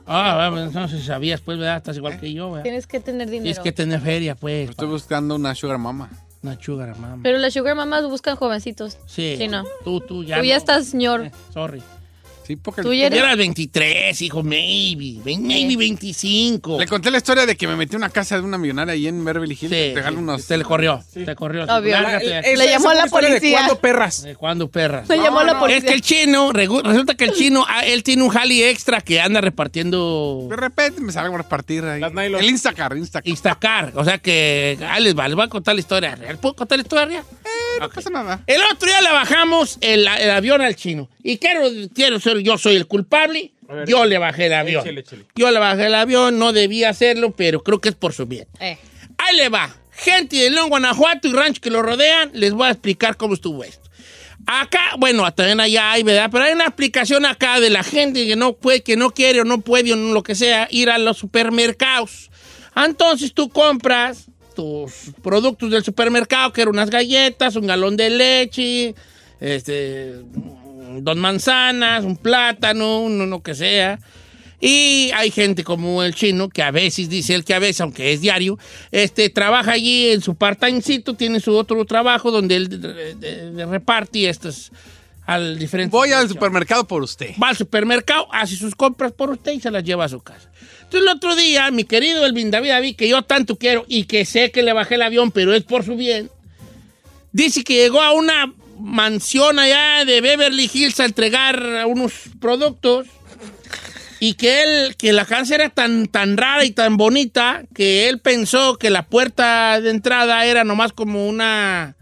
[0.06, 1.78] Ah, bueno, entonces sabías, pues, ¿verdad?
[1.78, 2.62] Estás igual que yo, ¿verdad?
[2.62, 3.42] Tienes que tener dinero.
[3.44, 4.70] Tienes que tener feria, pues.
[4.70, 6.10] Estoy buscando una sugar mama.
[6.42, 7.18] Una sugar, mamá.
[7.22, 8.96] Pero las Sugar Mamas buscan jovencitos.
[9.06, 9.34] Sí.
[9.36, 9.64] Sí, no.
[9.82, 10.38] Tú, tú ya.
[10.38, 10.58] Tú ya no.
[10.58, 11.24] estás, señor.
[11.24, 11.82] Eh, sorry.
[12.48, 15.18] Sí, porque Tú ya Eras 23, hijo, maybe.
[15.22, 16.78] Maybe 25.
[16.78, 19.06] le conté la historia de que me metí en una casa de una millonaria ahí
[19.06, 19.70] en Beverly Hills.
[19.70, 20.46] Sí, te unos.
[20.46, 21.04] te le corrió.
[21.12, 21.66] Te corrió.
[21.66, 22.54] De.
[22.56, 23.58] Le llamó a la policía.
[23.58, 24.22] ¿Cuándo perras?
[24.22, 25.06] ¿De cuándo, perras?
[25.10, 25.80] Me llamó la no, policía.
[25.80, 29.20] Es que el chino, resulta que el chino, ah, él tiene un jali extra que
[29.20, 32.00] anda repartiendo De repente me salgo a repartir ahí.
[32.02, 33.28] El Instacar, Instacar.
[33.28, 33.92] Instacar.
[33.94, 36.38] O sea que, ahí les va, les voy a contar la historia real.
[36.38, 37.24] ¿Puedo contar la historia real?
[37.78, 37.94] No Ok.
[37.94, 38.42] pasa nada.
[38.46, 41.08] El otro día le bajamos el, el avión al chino.
[41.22, 41.62] Y quiero,
[41.94, 43.52] quiero ser, yo soy el culpable.
[43.62, 44.82] Ver, yo le bajé el avión.
[44.82, 45.24] échale, échale.
[45.34, 48.46] Yo le bajé el avión, no debía hacerlo, pero creo que es por su bien.
[48.60, 48.78] Eh.
[49.18, 49.74] Ahí le va.
[49.92, 53.64] Gente de León, Guanajuato y rancho que lo rodean, les voy a explicar cómo estuvo
[53.64, 53.88] esto.
[54.46, 56.30] Acá, bueno, también allá hay, ¿verdad?
[56.32, 59.44] Pero hay una explicación acá de la gente que no puede, que no quiere o
[59.44, 62.30] no puede o no lo que sea, ir a los supermercados.
[62.74, 64.26] Entonces tú compras
[64.58, 68.92] tus productos del supermercado, que eran unas galletas, un galón de leche,
[69.38, 70.14] este,
[71.00, 74.00] dos manzanas, un plátano, uno lo que sea.
[74.60, 78.12] Y hay gente como el chino, que a veces, dice él que a veces, aunque
[78.12, 78.58] es diario,
[78.90, 84.72] este, trabaja allí en su part-timecito, tiene su otro trabajo donde él reparte estos
[85.28, 85.94] al diferente.
[85.94, 87.34] Voy al supermercado por usted.
[87.40, 90.50] Va al supermercado, hace sus compras por usted y se las lleva a su casa.
[90.84, 94.24] Entonces el otro día, mi querido Elvin David David, que yo tanto quiero y que
[94.24, 96.30] sé que le bajé el avión, pero es por su bien,
[97.30, 103.06] dice que llegó a una mansión allá de Beverly Hills a entregar unos productos
[104.20, 108.18] y que él, que la casa era tan, tan rara y tan bonita que él
[108.18, 111.97] pensó que la puerta de entrada era nomás como una...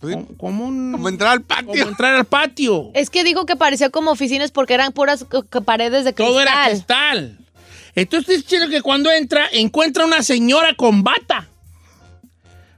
[0.00, 0.92] Pues como, como un...
[0.92, 1.88] Como entrar al como patio.
[1.88, 2.90] entrar al patio.
[2.94, 5.26] Es que dijo que parecía como oficinas porque eran puras
[5.64, 6.26] paredes de cristal.
[6.32, 7.38] Todo era cristal.
[7.94, 11.48] Entonces dice chino que cuando entra, encuentra una señora con bata.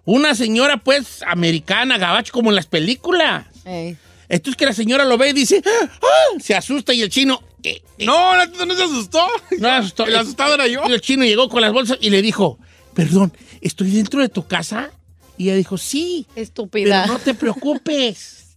[0.04, 3.46] Una señora, pues, americana, gabacho, como en las películas.
[3.64, 3.96] Ey.
[4.28, 6.38] Entonces que la señora lo ve y dice, ¡Ah!
[6.40, 7.40] se asusta y el chino...
[7.62, 9.24] eh, eh, No, no, no se asustó.
[9.58, 10.06] no se asustó.
[10.06, 10.82] El asustado era yo.
[10.88, 12.58] Y el chino llegó con las bolsas y le dijo,
[12.94, 14.90] perdón, ¿estoy dentro de tu casa?
[15.38, 17.02] Y ella dijo, sí, Estúpida.
[17.04, 18.38] pero no te preocupes.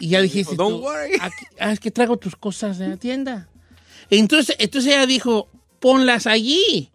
[0.00, 1.14] Y ya dijiste, Don't tú, worry.
[1.20, 3.48] "Aquí- ah, es que traigo tus cosas de la tienda.
[4.10, 5.48] Entonces, entonces ella dijo,
[5.80, 6.88] ponlas allí.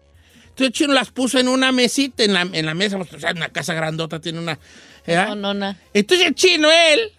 [0.44, 3.32] Entonces el chino las puso en una mesita, en la, en la mesa, o sea,
[3.32, 4.58] una casa grandota tiene una...
[5.06, 5.28] ¿verdad?
[5.30, 5.76] No, no, no.
[5.94, 7.12] Entonces el chino, él,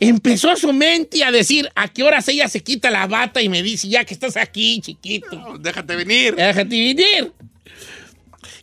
[0.00, 3.62] empezó su mente a decir a qué horas ella se quita la bata y me
[3.62, 5.56] dice, ya que estás aquí, chiquito.
[5.58, 6.34] Déjate venir.
[6.34, 7.32] Déjate venir.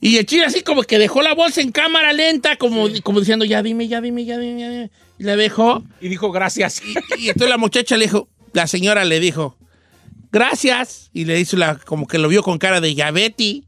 [0.04, 3.46] Y el chino así como que dejó la bolsa en cámara lenta, como, como diciendo,
[3.46, 4.92] ya dime, ya dime, ya dime, ya dime.
[5.18, 5.82] Y la dejó.
[6.02, 6.82] Y dijo gracias.
[7.18, 9.58] Y entonces la muchacha le dijo, la señora le dijo,
[10.30, 11.10] gracias.
[11.13, 13.63] Y le hizo la, como que lo vio con cara de Betty.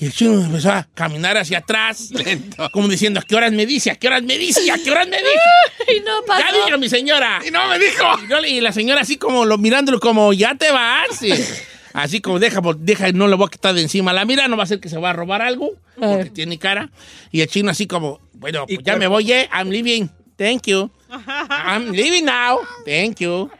[0.00, 2.66] Y el chino empezó a caminar hacia atrás, Lento.
[2.72, 3.90] como diciendo, ¿a qué horas me dice?
[3.90, 4.70] ¿A qué horas me dice?
[4.70, 5.94] ¿A qué horas me dice?
[5.98, 6.46] Y no pasó.
[6.46, 7.40] Ya diga, mi señora.
[7.46, 8.04] Y no me dijo.
[8.24, 11.20] Y yo Y la señora así como lo, mirándolo como, ya te vas.
[11.92, 14.56] Así como, deja, por- deja, no le voy a quitar de encima la mira, no
[14.56, 16.90] va a ser que se va a robar algo, porque tiene cara.
[17.32, 20.10] Y el chino así como, bueno, pues ya me voy, eh, I'm leaving.
[20.36, 20.90] Thank you.
[21.10, 22.60] I'm leaving now.
[22.84, 23.50] Thank you.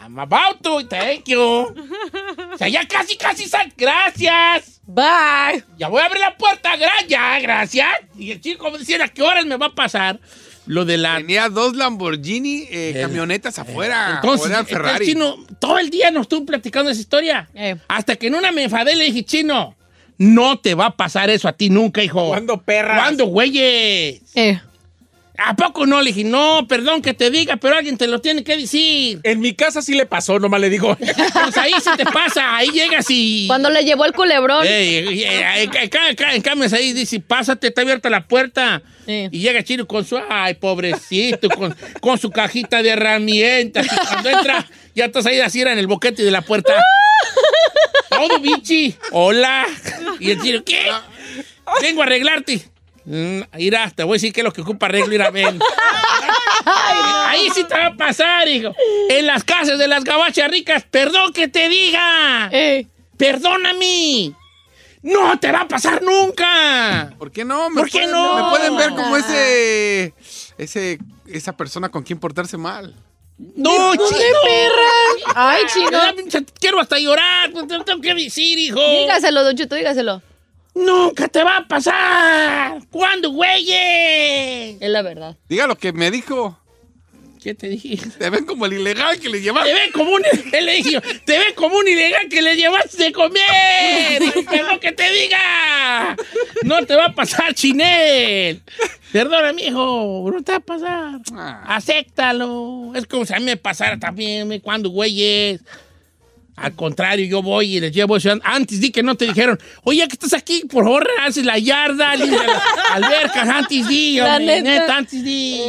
[0.00, 1.40] I'm about to, thank you.
[1.40, 3.72] O sea, ya casi, casi sal.
[3.76, 4.80] Gracias.
[4.86, 5.62] Bye.
[5.76, 6.70] Ya voy a abrir la puerta.
[7.06, 7.88] Ya, gracias.
[8.18, 10.18] Y el chico me decía, ¿a qué horas me va a pasar?
[10.68, 11.16] Lo de la...
[11.16, 14.12] Tenía dos Lamborghini eh, El- camionetas afuera.
[14.16, 15.06] Entonces, o era este Ferrari.
[15.06, 17.48] chino, todo el día nos estuvo platicando esa historia.
[17.54, 17.76] Eh.
[17.88, 19.74] Hasta que en una me enfadé y le dije, chino,
[20.18, 22.28] no te va a pasar eso a ti nunca, hijo.
[22.28, 23.00] ¿Cuándo, perras?
[23.00, 24.20] ¿Cuándo, güeyes?
[24.34, 24.60] Eh.
[25.40, 26.02] ¿A poco no?
[26.02, 29.20] Le dije, no, perdón que te diga, pero alguien te lo tiene que decir.
[29.22, 30.96] En mi casa sí le pasó, nomás le digo.
[31.48, 33.46] Pues ahí sí te pasa, ahí llegas y...
[33.46, 34.66] Cuando le llevó el culebrón.
[34.66, 35.70] Ey, ey,
[36.32, 38.82] en cambio ahí dice, pásate, está abierta la puerta.
[39.06, 39.28] Sí.
[39.30, 43.86] Y llega Chino con su, ay, pobrecito, con, con su cajita de herramientas.
[43.86, 46.74] Y cuando entra, ya estás ahí así era en el boquete de la puerta.
[48.10, 48.94] Todo bichi.
[49.12, 49.66] Hola.
[50.18, 50.90] Y el Chino, ¿qué?
[51.80, 52.68] Vengo a arreglarte.
[53.10, 55.54] Mm, Mira, te voy a decir qué es lo que ocupa arreglo, ir a ver.
[57.26, 58.74] Ahí sí te va a pasar, hijo.
[59.08, 62.48] En las casas de las gabachas ricas, perdón que te diga.
[62.52, 62.86] Eh.
[63.16, 64.32] Perdóname.
[65.02, 67.14] No te va a pasar nunca.
[67.18, 67.70] ¿Por qué no?
[67.70, 68.44] Me ¿Por qué pueden- no?
[68.44, 70.12] Me pueden ver como ese,
[70.58, 72.94] ese, esa persona con quien portarse mal.
[73.38, 74.08] No, chino.
[74.44, 75.32] perra!
[75.34, 75.98] Ay, chino.
[76.60, 77.52] Quiero hasta llorar.
[77.52, 78.80] pues, tengo que decir, hijo.
[78.80, 80.20] Dígaselo, Don Cheto, dígaselo.
[80.78, 82.78] Nunca te va a pasar.
[82.90, 84.76] ¿Cuándo, güeyes?
[84.80, 85.36] Es la verdad.
[85.48, 86.56] Diga lo que me dijo.
[87.42, 87.98] ¿Qué te dije?
[88.18, 89.72] Te ven como el ilegal que le llevaste.
[89.72, 93.04] Te ve como un, él le dijo, te ve como un ilegal que le llevaste
[93.04, 94.22] de comer.
[94.22, 96.16] Hijo, Perdón que te diga.
[96.62, 98.62] No te va a pasar, Chinel.
[99.12, 101.20] Perdona, mijo, no te va a pasar.
[101.32, 101.76] Ah.
[101.76, 102.92] Acéptalo.
[102.94, 105.60] Es como si a mí me pasara también, me cuando güeyes.
[106.60, 108.30] Al contrario, yo voy y les llevo eso.
[108.42, 112.14] Antes di que no te dijeron, oye, que estás aquí, por favor, haces la yarda,
[112.16, 112.62] limpia las
[112.94, 114.80] albercas, antes di, La hombre, neta.
[114.80, 115.60] neta, antes di.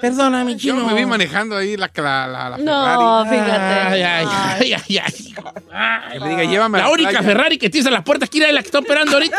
[0.00, 0.86] Perdona, mi Yo chino.
[0.86, 3.30] me vi manejando ahí la, la, la, la No, Ferrari.
[3.30, 3.80] fíjate.
[3.94, 4.26] Ay, ay,
[4.60, 6.12] ay, ay, ay.
[6.12, 7.22] Que me diga, llévame a La la única playa.
[7.26, 9.38] Ferrari que tienes a la puerta, aquí era la que está operando ahorita.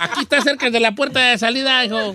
[0.00, 2.14] Aquí está cerca de la puerta de salida, hijo.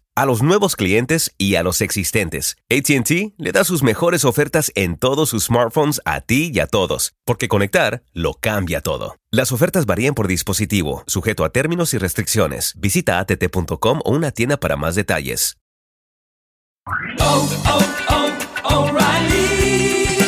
[0.17, 2.57] A los nuevos clientes y a los existentes.
[2.69, 7.13] ATT le da sus mejores ofertas en todos sus smartphones a ti y a todos.
[7.25, 9.15] Porque conectar lo cambia todo.
[9.31, 12.73] Las ofertas varían por dispositivo, sujeto a términos y restricciones.
[12.77, 15.55] Visita att.com o una tienda para más detalles.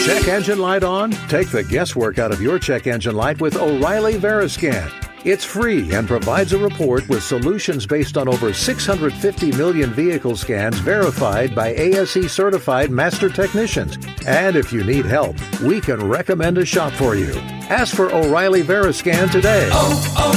[0.06, 1.12] Check engine light on?
[1.28, 5.12] Take the guesswork out of your check engine light with O'Reilly Veriscan.
[5.25, 10.77] It's free and provides a report with solutions based on over 650 million vehicle scans
[10.79, 13.97] verified by ASE certified master technicians.
[14.27, 17.31] And if you need help, we can recommend a shop for you.
[17.69, 19.69] Ask for O'Reilly Veriscan today.
[19.71, 20.33] Oh, oh,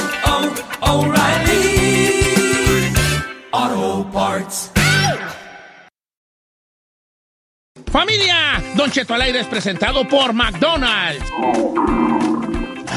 [0.85, 1.03] oh,
[3.51, 4.71] O'Reilly Auto Parts.
[7.87, 11.25] Familia, Don Cheto al aire es presentado por McDonald's.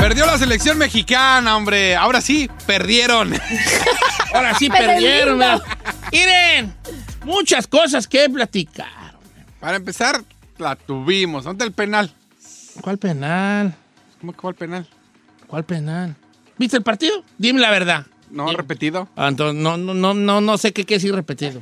[0.00, 1.94] Perdió la selección mexicana, hombre.
[1.94, 3.34] Ahora sí, perdieron.
[4.34, 5.38] Ahora sí perdieron.
[6.10, 6.74] Miren,
[7.24, 9.14] muchas cosas que platicar.
[9.60, 10.24] Para empezar,
[10.56, 11.44] la tuvimos.
[11.44, 12.10] ¿Dónde el penal?
[12.80, 13.74] ¿Cuál penal?
[14.20, 14.88] ¿Cómo que cuál penal?
[15.46, 16.16] ¿Cuál penal?
[16.56, 17.22] ¿Viste el partido?
[17.36, 18.06] Dime la verdad.
[18.30, 19.06] No, repetido.
[19.16, 21.60] Ah, entonces, no, no, no, no, no sé qué quiere decir repetido.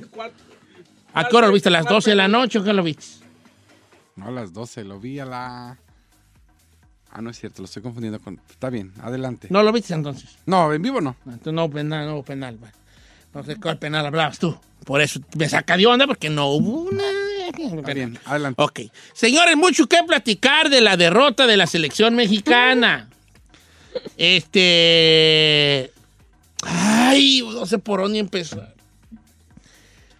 [1.12, 1.70] ¿A qué hora lo viste?
[1.70, 3.05] ¿A las 12 de la noche o qué lo viste?
[4.14, 5.77] No, a las 12, lo vi a la...
[7.11, 8.40] Ah, no es cierto, lo estoy confundiendo con...
[8.51, 9.49] Está bien, adelante.
[9.51, 10.37] ¿No lo viste entonces?
[10.47, 11.16] No, en vivo no.
[11.25, 12.59] Entonces no penal, no hubo penal.
[13.35, 14.59] No sé cuál penal hablabas tú.
[14.85, 17.05] Por eso me saca de onda porque no hubo una...
[17.49, 18.62] Está bien, adelante.
[18.62, 18.81] Ok.
[19.14, 23.09] Señores, mucho que platicar de la derrota de la selección mexicana.
[24.16, 25.92] Este...
[26.62, 28.75] Ay, no sé por dónde empezar.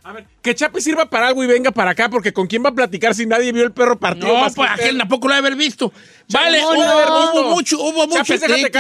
[0.09, 2.71] A ver, que Chapi sirva para algo y venga para acá, porque ¿con quién va
[2.71, 4.29] a platicar si nadie vio el perro partido?
[4.29, 5.93] No, pues aquel tampoco lo debe haber visto.
[6.31, 8.07] Vale, no, hubo, no, hubo mucho, hubo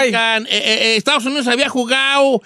[0.06, 0.38] crítica.
[0.38, 2.40] Eh, eh, eh, Estados Unidos había jugado.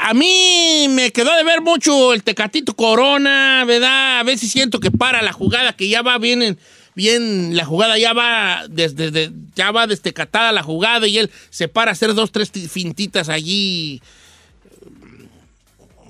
[0.00, 4.18] A mí me quedó de ver mucho el Tecatito Corona, ¿verdad?
[4.18, 6.58] A veces siento que para la jugada, que ya va bien, en-
[6.96, 11.68] bien la jugada ya va desde, de- ya va destecatada la jugada y él se
[11.68, 14.02] para a hacer dos, tres ti- fintitas allí.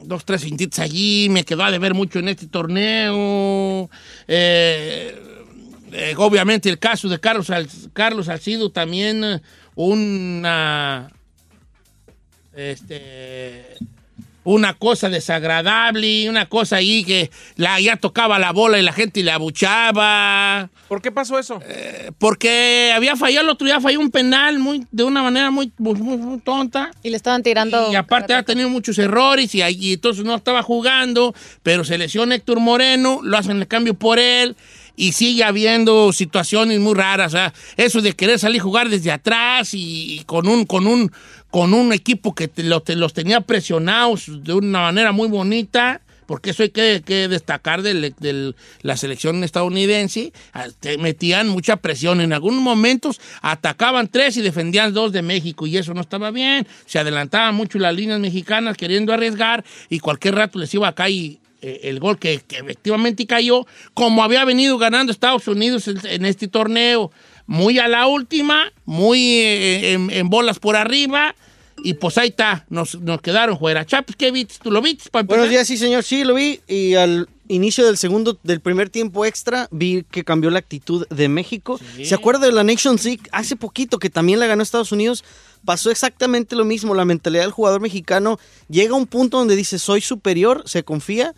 [0.03, 1.29] Dos, tres fintitas allí.
[1.31, 3.91] Me quedó de ver mucho en este torneo.
[4.29, 5.19] Eh,
[5.93, 7.51] eh, obviamente el caso de Carlos,
[7.93, 9.41] Carlos Salcido también eh,
[9.75, 11.11] una
[12.55, 13.77] este
[14.47, 19.23] una cosa desagradable, una cosa ahí que la, ya tocaba la bola y la gente
[19.25, 20.71] le abuchaba.
[20.89, 21.61] ¿Por qué pasó eso?
[22.19, 25.95] Porque había fallado el otro día, falló un penal muy, de una manera muy, muy,
[25.95, 26.93] muy- muy tonta.
[27.03, 27.91] Y le estaban tirando.
[27.93, 32.37] Y aparte ha tenido muchos errores y, ahí entonces no estaba jugando, pero se lesiona
[32.37, 34.57] Héctor Moreno, lo hacen el cambio por él
[34.99, 37.35] y sigue habiendo situaciones muy raras.
[37.35, 40.87] o sea, eso de querer salir a jugar desde atrás y, y con un, con
[40.87, 41.13] un,
[41.51, 46.01] con un equipo que te- lo- te- los tenía presionados de una manera muy bonita.
[46.27, 50.33] Porque eso hay que, que destacar de la selección estadounidense.
[50.53, 52.21] Ah, te metían mucha presión.
[52.21, 55.69] En algunos momentos atacaban tres y defendían dos de México.
[55.69, 56.67] Y eso no estaba bien.
[56.85, 59.65] Se adelantaban mucho las líneas mexicanas queriendo arriesgar.
[59.89, 63.65] Y cualquier rato les iba a caer eh, el gol que, efectivamente cayó.
[63.95, 67.13] Como había venido ganando Estados Unidos en este torneo.
[67.47, 68.73] Muy a la última.
[68.85, 71.35] Muy eh, en, en bolas por arriba.
[71.83, 72.65] Y pues ahí está.
[72.69, 73.85] Nos, nos quedaron fuera.
[73.85, 74.57] Chapis, ¿qué viste?
[74.63, 75.11] ¿Tú lo viste?
[75.25, 76.03] Buenos días, sí, señor.
[76.03, 76.61] Sí, lo vi.
[76.67, 81.29] Y al inicio del segundo, del primer tiempo extra, vi que cambió la actitud de
[81.29, 81.79] México.
[82.03, 83.23] ¿Se acuerda de la Nations League?
[83.31, 85.23] Hace poquito, que también la ganó Estados Unidos,
[85.65, 86.95] pasó exactamente lo mismo.
[86.95, 91.35] La mentalidad del jugador mexicano llega a un punto donde dice, soy superior, se confía.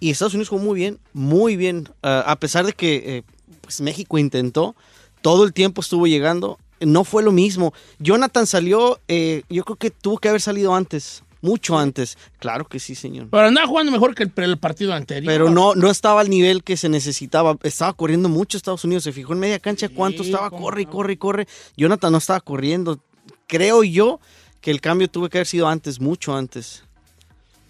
[0.00, 1.88] Y Estados Unidos jugó muy bien, muy bien.
[2.02, 3.22] Ah, a pesar de que eh,
[3.60, 4.74] pues México intentó,
[5.22, 6.58] todo el tiempo estuvo llegando.
[6.80, 7.72] No fue lo mismo.
[8.00, 12.18] Jonathan salió, eh, yo creo que tuvo que haber salido antes, mucho antes.
[12.40, 13.28] Claro que sí, señor.
[13.30, 15.32] Pero andaba jugando mejor que el, el partido anterior.
[15.32, 17.56] Pero no, no estaba al nivel que se necesitaba.
[17.62, 19.04] Estaba corriendo mucho Estados Unidos.
[19.04, 20.50] Se fijó en media cancha cuánto estaba.
[20.50, 21.46] Corre corre corre.
[21.76, 23.00] Jonathan no estaba corriendo.
[23.46, 24.18] Creo yo
[24.60, 26.84] que el cambio tuvo que haber sido antes, mucho antes.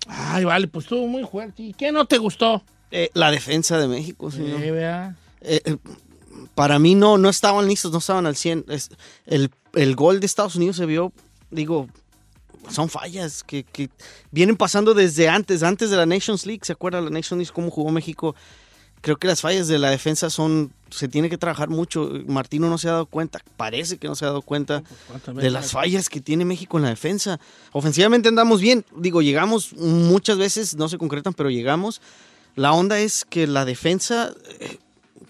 [0.07, 1.62] Ay, vale, pues estuvo muy fuerte.
[1.62, 2.62] ¿Y qué no te gustó?
[2.91, 4.61] Eh, la defensa de México, señor.
[4.61, 5.17] Sí, vea.
[5.41, 5.77] Eh, eh,
[6.55, 8.66] para mí no, no estaban listos, no estaban al 100.
[8.68, 8.90] Es-
[9.27, 11.12] el, el gol de Estados Unidos se vio,
[11.51, 11.88] digo,
[12.71, 13.90] son fallas que, que
[14.31, 16.61] vienen pasando desde antes, antes de la Nations League.
[16.64, 18.35] ¿Se acuerda la Nations League cómo jugó México?
[19.01, 22.09] Creo que las fallas de la defensa son, se tiene que trabajar mucho.
[22.29, 25.51] Martino no se ha dado cuenta, parece que no se ha dado cuenta ¿cuántas de
[25.51, 27.40] las la- fallas que tiene México en la defensa.
[27.73, 32.01] Ofensivamente andamos bien, digo, llegamos muchas veces, no se concretan, pero llegamos.
[32.55, 34.79] La onda es que la defensa eh,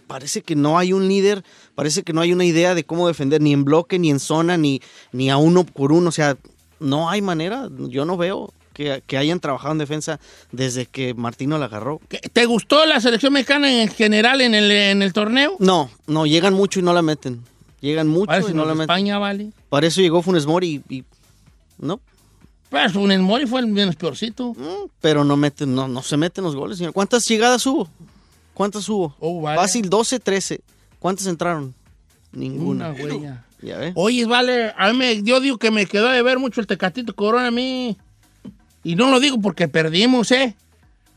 [0.06, 3.40] parece que no hay un líder, parece que no hay una idea de cómo defender,
[3.40, 4.80] ni en bloque, ni en zona, ni,
[5.12, 6.08] ni a uno por uno.
[6.08, 6.36] O sea,
[6.80, 10.18] no hay manera, yo no veo que, que hayan trabajado en defensa
[10.50, 12.00] desde que Martino la agarró.
[12.32, 15.56] ¿Te gustó la selección mexicana en general en el, en el torneo?
[15.58, 17.42] No, no, llegan mucho y no la meten.
[17.80, 18.82] Llegan mucho Parece y no la meten.
[18.84, 19.50] España, vale.
[19.68, 21.04] Para eso llegó Funes Mori y, y-
[21.78, 22.00] no,
[22.70, 24.54] Pero Funes Mori fue el menos peorcito.
[25.00, 26.92] pero no meten, no, no se meten los goles, señor.
[26.92, 27.88] ¿Cuántas llegadas hubo?
[28.54, 29.16] ¿Cuántas hubo?
[29.20, 29.58] Oh, vale.
[29.60, 30.60] Fácil, 12, 13.
[30.98, 31.74] ¿Cuántas entraron?
[32.32, 32.90] Ninguna.
[32.90, 33.44] Una huella.
[33.60, 33.92] Ya ve.
[33.94, 37.14] Oye, vale, a mí me- yo digo que me quedó de ver mucho el Tecatito
[37.14, 37.96] Corona a mí.
[38.84, 40.56] Y no lo digo porque perdimos, ¿eh?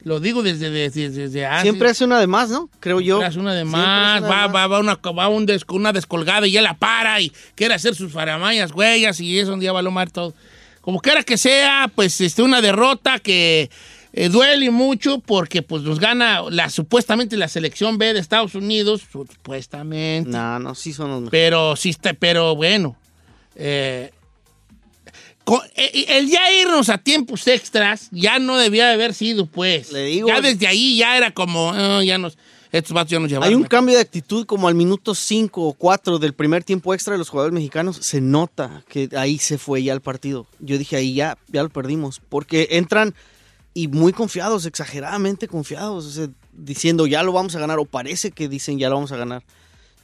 [0.03, 1.63] Lo digo desde, desde, desde antes.
[1.63, 2.69] Siempre hace una de más, ¿no?
[2.79, 3.19] Creo yo.
[3.23, 4.55] Hace una de Siempre más, hace una de va, más.
[4.55, 7.95] va, va, una, va un des- una descolgada y ya la para y quiere hacer
[7.95, 10.35] sus faramayas, huellas y eso un día va a lomar todo.
[10.81, 13.71] Como quiera que sea, pues este, una derrota que
[14.17, 19.01] eh, duele mucho porque pues nos gana la supuestamente la selección B de Estados Unidos,
[19.11, 20.29] supuestamente.
[20.29, 21.31] No, no, sí son los mejores.
[21.31, 22.95] Pero sí está, pero bueno.
[23.55, 24.11] eh,
[25.43, 29.91] co- eh, el ya irnos a tiempos extras ya no debía de haber sido, pues.
[29.91, 32.37] Le digo- Ya desde ahí ya era como, ah, ya nos.
[32.71, 33.47] Estos vatos ya nos llevaron.
[33.47, 37.13] Hay un cambio de actitud como al minuto 5 o 4 del primer tiempo extra
[37.13, 37.95] de los jugadores mexicanos.
[38.01, 40.45] Se nota que ahí se fue ya el partido.
[40.59, 42.21] Yo dije, ahí ya, ya lo perdimos.
[42.27, 43.15] Porque entran
[43.77, 48.31] y muy confiados, exageradamente confiados, o sea, diciendo ya lo vamos a ganar o parece
[48.31, 49.43] que dicen ya lo vamos a ganar.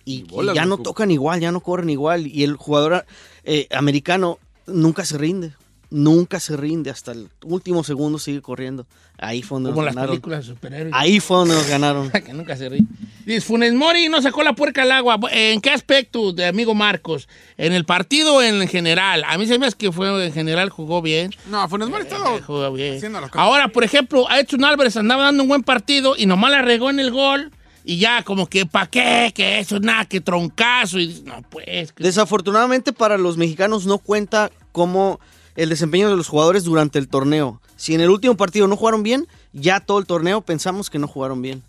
[0.04, 2.28] Y, ya no tocan igual, ya no corren igual.
[2.28, 3.06] Y el jugador
[3.46, 5.54] eh, americano nunca se rinde.
[5.92, 6.90] Nunca se rinde.
[6.90, 8.86] Hasta el último segundo sigue corriendo.
[9.18, 10.16] Ahí fue donde Como nos las ganaron.
[10.16, 10.94] películas de superhéroes.
[10.98, 12.10] Ahí fue donde nos ganaron.
[12.26, 12.82] que nunca se ríe.
[13.26, 15.20] Dice, Funes Mori no sacó la puerca al agua.
[15.32, 17.28] ¿En qué aspecto, de amigo Marcos?
[17.58, 19.24] ¿En el partido o en general?
[19.28, 21.32] A mí se me hace que fue en general, jugó bien.
[21.50, 22.96] No, Funes Mori estaba Jugó bien.
[22.96, 23.46] haciendo las cosas.
[23.46, 26.90] Ahora, por ejemplo, a Edson Álvarez andaba dando un buen partido y nomás la regó
[26.90, 27.52] en el gol.
[27.84, 29.32] Y ya, como que, ¿para qué?
[29.36, 31.00] Que eso, nada, que troncazo.
[31.00, 31.92] Y dices, no, pues.
[31.92, 35.20] que- Desafortunadamente para los mexicanos no cuenta como
[35.56, 37.62] el desempeño de los jugadores durante el torneo.
[37.76, 41.08] Si en el último partido no jugaron bien, ya todo el torneo pensamos que no
[41.08, 41.64] jugaron bien.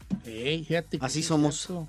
[1.01, 1.57] Así somos.
[1.67, 1.87] cierto.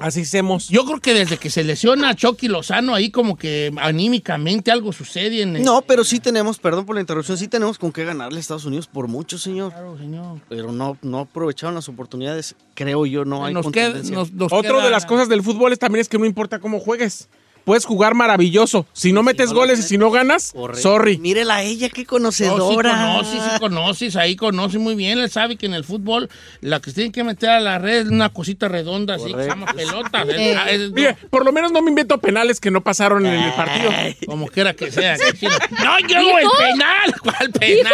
[0.00, 0.68] Así hacemos.
[0.68, 4.92] Yo creo que desde que se lesiona a Chucky Lozano, ahí como que anímicamente algo
[4.92, 5.64] sucede en el...
[5.64, 8.64] No, pero sí tenemos, perdón por la interrupción, sí tenemos con qué ganarle a Estados
[8.64, 9.72] Unidos por mucho, señor.
[9.72, 10.38] Claro, señor.
[10.48, 14.14] Pero no, no aprovecharon las oportunidades, creo yo, no hay Nos queda- contundencia.
[14.16, 16.60] nos- nos Otro queda- de las cosas del fútbol es también es que no importa
[16.60, 17.28] cómo juegues.
[17.64, 18.86] Puedes jugar maravilloso.
[18.92, 20.82] Si no metes no goles y si no ganas, Correcto.
[20.82, 21.18] sorry.
[21.18, 22.90] Mírela a ella, qué No, sí conocedora.
[22.90, 25.18] conoces, sí conoces, ahí conoce muy bien.
[25.18, 26.30] Él sabe que en el fútbol
[26.60, 29.42] la que se tiene que meter a la red es una cosita redonda así, que
[29.42, 30.22] se llama pelota.
[30.22, 33.52] Es- es- Mire, por lo menos no me invento penales que no pasaron en el
[33.52, 33.90] partido.
[34.26, 35.16] como quiera que sea.
[35.16, 35.98] que sí, no.
[36.08, 37.14] Yo el penal.
[37.22, 37.92] ¿Cuál penal?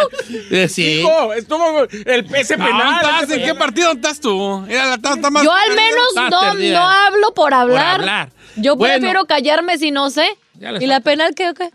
[0.50, 1.00] Eh, Sí.
[1.00, 2.94] Hijo, estuvo el ese No, penal.
[3.02, 4.64] estás ese ¿En qué partido estás tú?
[4.68, 8.00] Era la está más Yo al menos no, no hablo por hablar.
[8.00, 8.30] hablar.
[8.56, 8.94] Yo Bueno.
[9.00, 10.26] prefiero callarme si no sé.
[10.80, 11.70] ¿Y la penal qué o qué?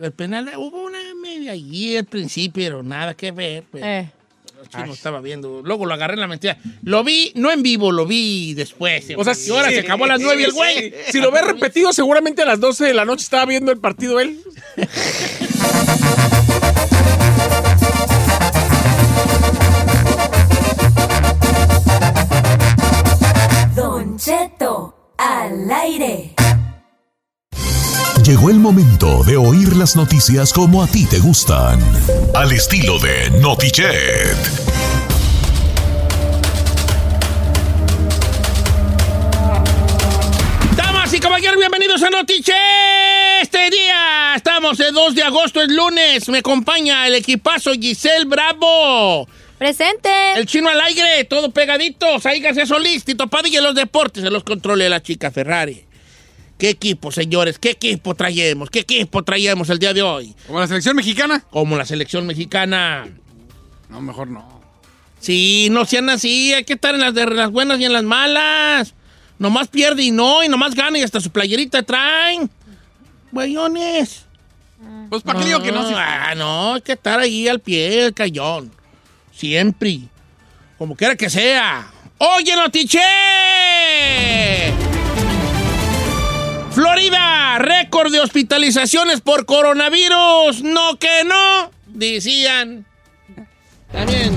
[0.00, 3.64] El penal hubo una media allí al principio, pero nada que ver.
[3.70, 3.82] pues.
[3.84, 4.10] Eh.
[4.70, 5.62] Sí, no estaba viendo.
[5.62, 6.58] Luego lo agarré en la mentira.
[6.82, 9.04] Lo vi, no en vivo, lo vi después.
[9.16, 10.90] O sea, y ahora sí, se acabó a las nueve y el sí, güey.
[10.90, 11.12] sí.
[11.12, 14.18] Si lo ves repetido, seguramente a las 12 de la noche estaba viendo el partido
[14.18, 14.40] él.
[23.74, 24.75] Don Cheto
[25.18, 26.34] al aire.
[28.24, 31.80] Llegó el momento de oír las noticias como a ti te gustan.
[32.34, 34.36] Al estilo de Notichet.
[40.76, 42.52] Damas y caballeros, bienvenidos a Notiche.
[43.42, 46.28] Este día estamos el 2 de agosto, es lunes.
[46.28, 49.28] Me acompaña el equipazo Giselle Bravo.
[49.58, 50.10] Presente.
[50.36, 52.06] El chino al aire, todo pegadito.
[52.24, 55.84] Ahí García Solís, Tito Padilla, los deportes, se los controle la chica Ferrari.
[56.58, 57.58] ¿Qué equipo, señores?
[57.58, 58.70] ¿Qué equipo traemos?
[58.70, 60.34] ¿Qué equipo traemos el día de hoy?
[60.46, 61.44] ¿Como la selección mexicana?
[61.50, 63.08] Como la selección mexicana.
[63.88, 64.60] No, mejor no.
[65.20, 68.04] Sí, no sean así, hay que estar en las, de las buenas y en las
[68.04, 68.94] malas.
[69.38, 72.50] Nomás pierde y no, y nomás gana y hasta su playerita traen.
[73.32, 74.24] Güeyones.
[75.10, 75.86] Pues para qué digo que no.
[75.88, 78.72] Si- Ah, no, hay que estar ahí al pie del cañón.
[79.36, 80.00] Siempre.
[80.78, 81.86] Como quiera que sea.
[82.18, 82.98] ¡Oye, Notiche!
[86.72, 90.62] Florida, récord de hospitalizaciones por coronavirus.
[90.62, 92.84] No que no, decían.
[93.92, 94.34] También.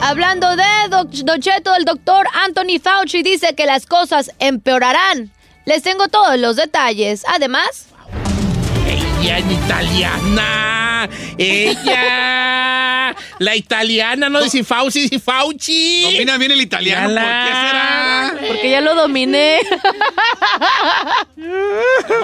[0.00, 5.30] Hablando de Doc- Don Cheto, el doctor Anthony Fauci dice que las cosas empeorarán.
[5.66, 7.24] Les tengo todos los detalles.
[7.28, 7.86] Además,
[8.86, 10.83] Ella es italiana.
[11.38, 13.14] Ella.
[13.38, 16.02] La italiana, no dice Fauci, dice Fauci.
[16.04, 17.08] Domina bien el italiano.
[17.08, 18.34] ¿Por qué será?
[18.48, 19.58] porque ya lo dominé.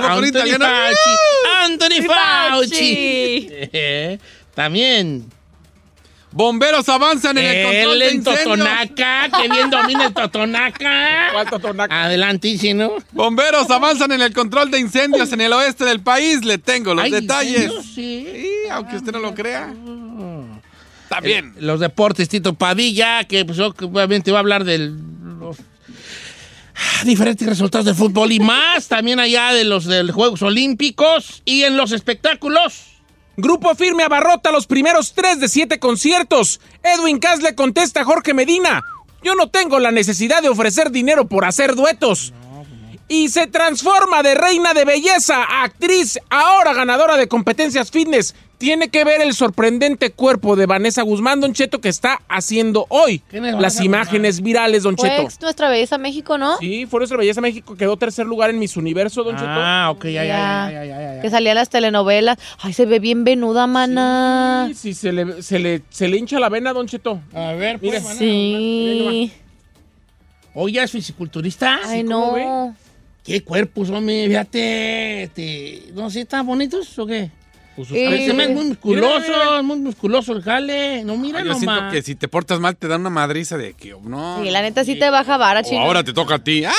[0.03, 0.65] Anthony italiano.
[0.65, 1.11] Fauci.
[1.65, 3.49] Anthony Fauci.
[3.49, 4.19] Fauci.
[4.55, 5.31] También.
[6.33, 8.45] Bomberos avanzan en el control El de en incendios.
[8.45, 11.29] Totonaca, que bien domina el Totonaca.
[11.33, 12.09] ¿Cuál Totonaca?
[12.75, 12.93] ¿no?
[13.13, 16.45] Bomberos avanzan en el control de incendios en el oeste del país.
[16.45, 17.73] Le tengo los Ay, detalles.
[17.95, 18.27] sí.
[18.33, 19.75] Sí, aunque usted no lo crea.
[21.03, 21.55] Está bien.
[21.59, 25.57] Los deportes, Tito Padilla, que pues, obviamente va a hablar de los
[27.05, 31.63] diferentes resultados del fútbol y más, también allá de los de los Juegos Olímpicos y
[31.65, 32.90] en los espectáculos.
[33.37, 36.61] Grupo Firme abarrota los primeros tres de siete conciertos.
[36.83, 38.83] Edwin Cass le contesta a Jorge Medina.
[39.23, 42.33] Yo no tengo la necesidad de ofrecer dinero por hacer duetos.
[43.09, 48.35] Y se transforma de reina de belleza a actriz, ahora ganadora de competencias fitness.
[48.61, 53.21] Tiene que ver el sorprendente cuerpo de Vanessa Guzmán, Don Cheto, que está haciendo hoy
[53.31, 55.23] ¿Quién es las imágenes virales, Don Fue Cheto?
[55.23, 56.59] ex nuestra belleza México, ¿no?
[56.59, 59.47] Sí, fue nuestra belleza México, quedó tercer lugar en Miss Universo, Don Cheto.
[59.49, 60.71] Ah, ok, ya, ya, Ya.
[60.71, 61.23] ya, ya, ya, ya.
[61.23, 62.37] Que salía en las telenovelas.
[62.61, 64.67] Ay, se ve bien venuda, mana.
[64.69, 67.19] Sí, sí, se le, se, le, se le hincha la vena, Don Cheto.
[67.33, 68.01] A ver, Mira.
[68.03, 69.33] pues, Sí.
[70.55, 71.79] Hoy ya es fisiculturista.
[71.85, 72.45] Ay, ¿cómo ve?
[72.45, 72.77] no.
[73.25, 74.27] ¿Qué cuerpos, hombre?
[74.29, 75.23] Fíjate.
[75.25, 77.31] este, No sé, ¿están bonitos o qué?
[77.89, 79.63] Pues Eh, Parece es muy Mira, musculoso, mira, mira.
[79.63, 81.03] muy musculoso el jale.
[81.05, 83.73] No, mira Ay, yo siento que si te portas mal te dan una madriza de
[83.75, 84.41] que no.
[84.43, 85.81] Sí, la neta sí te baja vara, o chino.
[85.81, 86.65] ahora te toca a ti.
[86.65, 86.73] ¡Ah!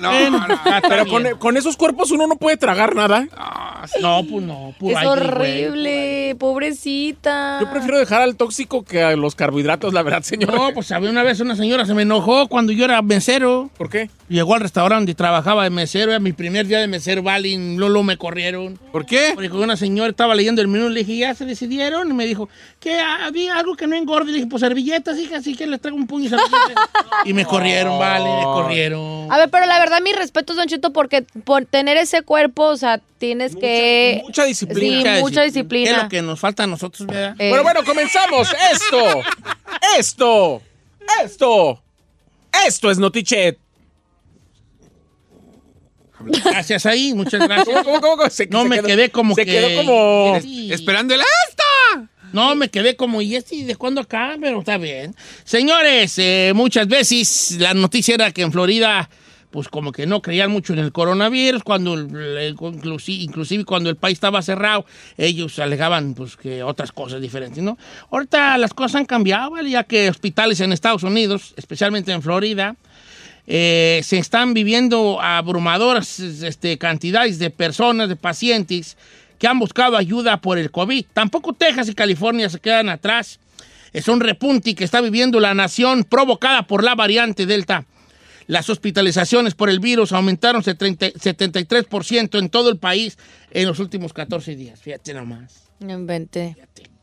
[0.00, 0.38] No, no.
[0.54, 3.26] está Pero con, con esos cuerpos uno no puede tragar nada.
[3.36, 3.98] Ah, sí.
[4.02, 4.74] No, pues no.
[4.78, 5.06] puro Es güey.
[5.06, 7.58] horrible, pobrecita.
[7.60, 10.54] Yo prefiero dejar al tóxico que a los carbohidratos, la verdad, señor.
[10.54, 13.70] No, pues había una vez una señora se me enojó cuando yo era mesero.
[13.76, 14.10] ¿Por qué?
[14.32, 16.10] Llegó al restaurante y trabajaba de mesero.
[16.10, 18.78] Era mi primer día de mesero, vale, y Lolo me corrieron.
[18.90, 19.32] ¿Por qué?
[19.34, 22.10] Porque una señora estaba leyendo el menú, le dije, ¿ya se decidieron?
[22.10, 22.48] Y me dijo,
[22.80, 24.30] que había algo que no engorde.
[24.30, 26.88] Le dije, pues servilletas, hija, así que les traigo un puño de servilletas.
[27.26, 29.30] y me corrieron, vale, me corrieron.
[29.30, 32.76] A ver, pero la verdad, mi respeto, Don Cheto, porque por tener ese cuerpo, o
[32.78, 34.22] sea, tienes que.
[34.24, 35.16] Mucha disciplina.
[35.16, 35.90] Sí, mucha disciplina.
[35.90, 37.36] Es lo que nos falta a nosotros, ¿verdad?
[37.38, 38.48] Eh, Bueno, bueno, comenzamos.
[38.72, 39.22] Esto,
[39.98, 40.62] esto,
[41.22, 41.82] esto,
[42.66, 43.58] esto es Notichet.
[46.44, 47.66] Gracias ahí, muchas gracias.
[47.66, 48.30] ¿Cómo, cómo, cómo, cómo?
[48.30, 49.52] Se- No se me quedó- quedé como se que...
[49.52, 50.38] quedó como...
[50.40, 50.72] Sí.
[50.72, 52.08] Esperando el esta.
[52.32, 54.36] No, me quedé como, ¿y este de cuándo acá?
[54.40, 55.14] Pero está bien.
[55.44, 59.10] Señores, eh, muchas veces la noticia era que en Florida,
[59.50, 62.56] pues como que no creían mucho en el coronavirus, cuando el-
[63.06, 64.86] inclusive cuando el país estaba cerrado,
[65.18, 67.76] ellos alegaban pues que otras cosas diferentes, ¿no?
[68.10, 69.68] Ahorita las cosas han cambiado, ¿vale?
[69.68, 72.76] Ya que hospitales en Estados Unidos, especialmente en Florida,
[73.46, 78.96] eh, se están viviendo abrumadoras este, cantidades de personas, de pacientes
[79.38, 81.06] que han buscado ayuda por el COVID.
[81.12, 83.40] Tampoco Texas y California se quedan atrás.
[83.92, 87.84] Es un repunte que está viviendo la nación provocada por la variante Delta.
[88.46, 93.18] Las hospitalizaciones por el virus aumentaron 70 73% en todo el país
[93.50, 94.80] en los últimos 14 días.
[94.80, 95.64] Fíjate nomás.
[95.80, 96.56] No inventé.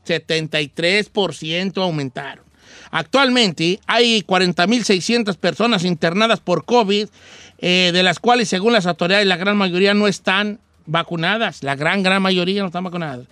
[0.06, 2.49] 73% aumentaron.
[2.92, 7.08] Actualmente hay 40.600 personas internadas por COVID,
[7.60, 11.64] eh, de las cuales, según las autoridades, la gran mayoría no están vacunadas.
[11.64, 13.28] La gran, gran mayoría no están vacunadas.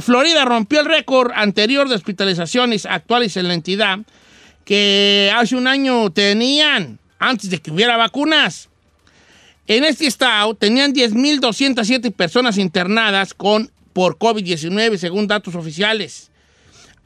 [0.00, 3.98] Florida rompió el récord anterior de hospitalizaciones actuales en la entidad
[4.64, 8.68] que hace un año tenían, antes de que hubiera vacunas.
[9.66, 16.29] En este estado tenían 10.207 personas internadas con, por COVID-19, según datos oficiales.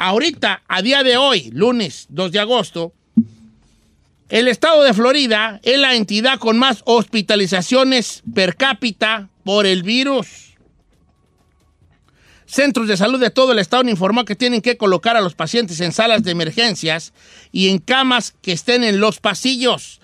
[0.06, 2.92] Ahorita, a día de hoy, lunes 2 de agosto,
[4.28, 10.58] el estado de Florida es la entidad con más hospitalizaciones per cápita por el virus.
[12.44, 15.34] Centros de salud de todo el estado han informado que tienen que colocar a los
[15.34, 17.14] pacientes en salas de emergencias
[17.50, 20.02] y en camas que estén en los pasillos.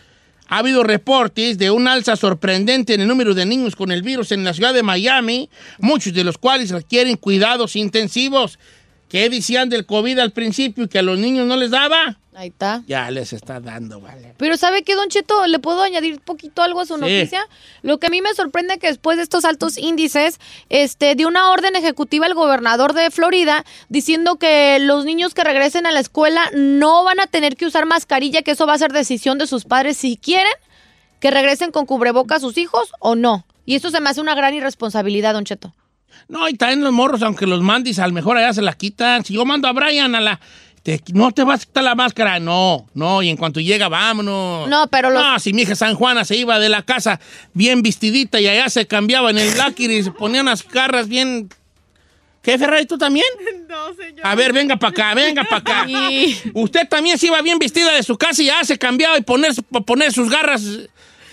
[0.48, 4.32] Ha habido reportes de un alza sorprendente en el número de niños con el virus
[4.32, 8.58] en la ciudad de Miami, muchos de los cuales requieren cuidados intensivos.
[9.10, 12.16] ¿Qué decían del COVID al principio y que a los niños no les daba?
[12.32, 12.82] Ahí está.
[12.86, 14.34] Ya les está dando, vale.
[14.38, 15.46] Pero ¿sabe qué, Don Cheto?
[15.48, 17.00] ¿Le puedo añadir poquito algo a su Sí.
[17.00, 17.44] noticia?
[17.82, 20.38] Lo que a mí me sorprende que después de estos altos índices,
[20.68, 25.86] este, dio una orden ejecutiva el gobernador de Florida diciendo que los niños que regresen
[25.86, 28.92] a la escuela no van a tener que usar mascarilla, que eso va a ser
[28.92, 30.52] decisión de sus padres si quieren
[31.18, 33.44] que regresen con cubreboca a sus hijos o no.
[33.66, 35.74] Y esto se me hace una gran irresponsabilidad, Don Cheto.
[36.28, 39.24] No, y también los morros, aunque los mandis, a lo mejor allá se la quitan.
[39.24, 40.40] Si yo mando a Brian a la...
[40.82, 42.38] te- no te vas a quitar la máscara.
[42.40, 44.68] No, no, y en cuanto llega, vámonos.
[44.68, 47.18] No, pero los- No, si mi hija San Juana se iba de la casa
[47.52, 51.48] bien vestidita y allá se cambiaba en el láquir y se ponía unas garras bien...
[52.42, 53.26] ¿Qué, Ferrari, tú también?
[53.70, 54.26] No, señor.
[54.26, 55.84] A ver, venga para acá, venga para acá.
[55.86, 56.36] Sí.
[56.54, 59.52] Usted también se iba bien vestida de su casa y ya se cambiaba y poner,
[59.86, 60.62] poner sus garras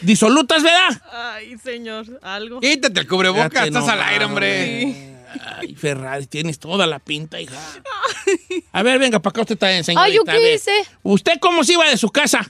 [0.02, 1.02] disolutas, ¿verdad?
[1.12, 2.60] Ay, señor, algo.
[2.60, 5.16] Quítate el cubrebocas, Fíjate estás al aire, hombre.
[5.58, 7.60] Ay, Ferrari, tienes toda la pinta, hija.
[8.72, 10.06] A ver, venga para acá usted también, señorita.
[10.06, 10.72] Ay, ¿yo a qué hice?
[11.04, 12.50] ¿Usted cómo se iba de su casa?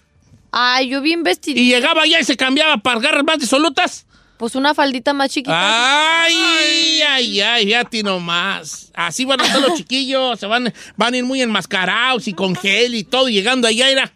[0.51, 1.59] Ay, yo bien vestidita.
[1.59, 4.05] ¿Y llegaba allá y se cambiaba para garras más disolutas?
[4.37, 6.23] Pues una faldita más chiquita.
[6.23, 8.91] Ay, ay, ay, fíjate nomás.
[8.93, 12.55] Así van a estar los chiquillos, se van, van a ir muy enmascarados y con
[12.55, 14.13] gel y todo, y llegando allá, era,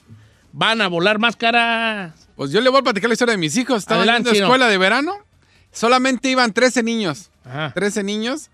[0.51, 2.20] van a volar máscaras.
[2.41, 3.83] Pues yo le voy a platicar la historia de mis hijos.
[3.83, 4.45] Estaban en Chino.
[4.45, 5.13] escuela de verano.
[5.71, 7.29] Solamente iban 13 niños.
[7.45, 7.71] Ajá.
[7.75, 8.49] 13 niños.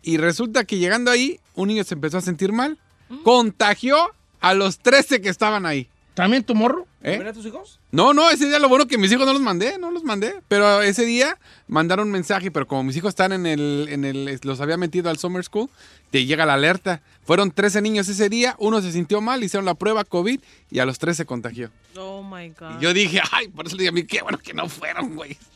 [0.00, 2.78] Y resulta que llegando ahí, un niño se empezó a sentir mal.
[3.22, 3.98] Contagió
[4.40, 5.86] a los 13 que estaban ahí.
[6.14, 6.86] ¿También tu morro?
[7.02, 7.16] ¿Eh?
[7.18, 7.78] ¿Ven a tus hijos?
[7.92, 10.34] No, no, ese día lo bueno que mis hijos no los mandé, no los mandé.
[10.48, 14.38] Pero ese día mandaron un mensaje, pero como mis hijos están en el, en el,
[14.42, 15.70] los había metido al summer school,
[16.10, 17.00] te llega la alerta.
[17.24, 20.40] Fueron 13 niños ese día, uno se sintió mal, hicieron la prueba COVID
[20.70, 21.70] y a los tres se contagió.
[21.96, 22.78] Oh my God.
[22.78, 25.14] Y yo dije, ay, por eso le dije a mí, qué bueno que no fueron,
[25.16, 25.36] güey.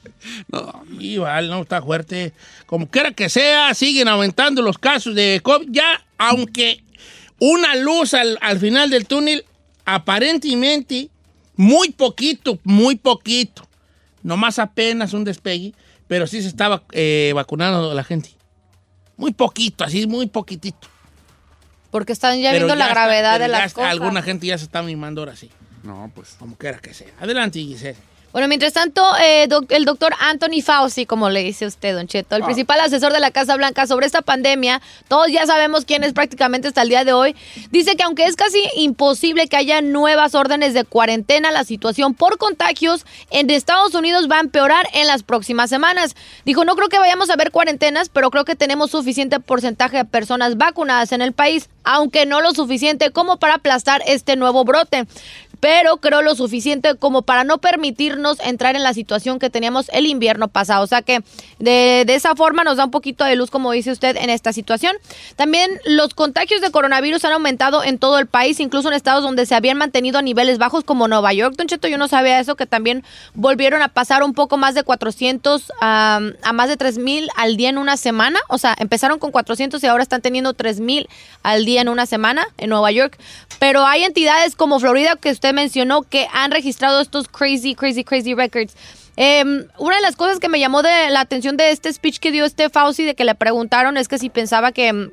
[0.50, 2.32] No, Igual, no está fuerte.
[2.64, 5.68] Como quiera que sea, siguen aumentando los casos de COVID.
[5.70, 6.82] Ya, aunque
[7.38, 9.44] una luz al, al final del túnel,
[9.84, 11.10] aparentemente,
[11.56, 13.66] muy poquito, muy poquito.
[14.22, 15.74] Nomás apenas un despegue,
[16.06, 18.30] pero sí se estaba eh, vacunando la gente.
[19.16, 20.88] Muy poquito, así, muy poquitito.
[21.90, 23.90] Porque están ya Pero viendo la gravedad de las cosas.
[23.90, 25.50] Alguna gente ya se está mimando ahora sí.
[25.84, 26.34] No, pues.
[26.38, 27.12] Como quiera que sea.
[27.20, 27.98] Adelante, Giselle.
[28.34, 32.34] Bueno, mientras tanto, eh, doc- el doctor Anthony Fauci, como le dice usted, Don Cheto,
[32.34, 32.46] el Ah.
[32.46, 36.66] principal asesor de la Casa Blanca sobre esta pandemia, todos ya sabemos quién es prácticamente
[36.66, 37.36] hasta el día de hoy,
[37.70, 42.36] dice que aunque es casi imposible que haya nuevas órdenes de cuarentena, la situación por
[42.36, 46.16] contagios en Estados Unidos va a empeorar en las próximas semanas.
[46.44, 50.04] Dijo, no creo que vayamos a ver cuarentenas, pero creo que tenemos suficiente porcentaje de
[50.06, 55.06] personas vacunadas en el país, aunque no lo suficiente como para aplastar este nuevo brote
[55.64, 60.04] pero creo lo suficiente como para no permitirnos entrar en la situación que teníamos el
[60.04, 60.84] invierno pasado.
[60.84, 61.22] O sea que
[61.58, 64.52] de, de esa forma nos da un poquito de luz, como dice usted, en esta
[64.52, 64.94] situación.
[65.36, 69.46] También los contagios de coronavirus han aumentado en todo el país, incluso en estados donde
[69.46, 71.54] se habían mantenido a niveles bajos como Nueva York.
[71.56, 73.02] Don Cheto, yo no sabía eso, que también
[73.32, 76.20] volvieron a pasar un poco más de 400 a,
[76.52, 78.38] más de 3 mil al día en una semana.
[78.48, 81.08] O sea, empezaron con 400 y ahora están teniendo 3 mil
[81.42, 83.16] al día en una semana en Nueva York.
[83.58, 88.34] Pero hay entidades como Florida que usted mencionó que han registrado estos crazy, crazy, crazy
[88.34, 88.74] records.
[89.16, 89.42] Eh,
[89.78, 92.44] una de las cosas que me llamó de la atención de este speech que dio
[92.44, 95.10] este Fauci, de que le preguntaron, es que si pensaba que, mm,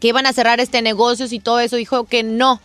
[0.00, 2.60] que iban a cerrar este negocios y todo eso, dijo que no.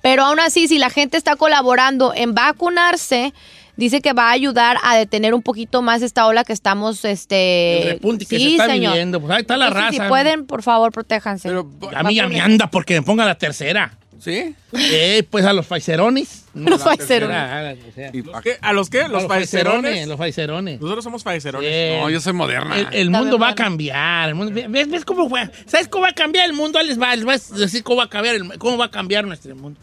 [0.00, 3.34] Pero aún así, si la gente está colaborando en vacunarse,
[3.76, 7.82] dice que va a ayudar a detener un poquito más esta ola que estamos, este...
[7.82, 8.92] El repunte que se sí, está señor.
[8.92, 9.20] viviendo.
[9.20, 10.04] Pues ahí está la Entonces, raza.
[10.04, 11.48] Si pueden, por favor, protéjanse.
[11.94, 13.97] A mí ya me anda porque me ponga la tercera.
[14.18, 14.54] ¿Sí?
[14.72, 16.44] Eh, pues a los faicerones.
[16.54, 17.78] Los faicerones.
[17.84, 18.58] tercera, ¿Y ¿Los qué?
[18.60, 19.02] ¿A los qué?
[19.02, 20.08] A ¿Los faicerones?
[20.08, 20.80] los faicerones.
[20.80, 22.00] Nosotros somos faicerones.
[22.00, 22.76] No, yo soy moderna.
[22.78, 24.30] El, el mundo va a cambiar.
[24.30, 25.48] el mundo- ¿ves, ves cómo fue?
[25.66, 26.82] ¿Sabes cómo va a cambiar el mundo?
[26.82, 29.24] Les va, les va a decir cómo va a cambiar, el- cómo va a cambiar
[29.24, 29.78] nuestro mundo.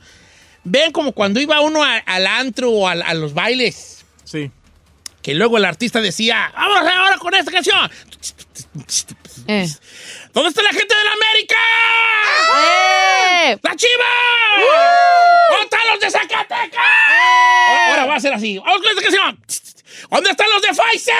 [0.66, 4.04] Ven como cuando iba uno a- al antro o a, los bailes.
[4.26, 4.52] Sí.
[5.26, 7.90] Que luego el artista decía, vamos ahora con esta canción.
[9.48, 9.68] Eh.
[10.32, 11.56] ¿Dónde está la gente de la América?
[12.54, 13.58] ¡Eh!
[13.64, 14.06] ¡La Chiva!
[15.50, 16.78] ¿Dónde están los de Zacatecas?
[16.78, 18.60] Ahora, ahora va a ser así.
[18.60, 19.40] Vamos con esta canción.
[20.12, 21.16] ¿Dónde están los de Pfizer?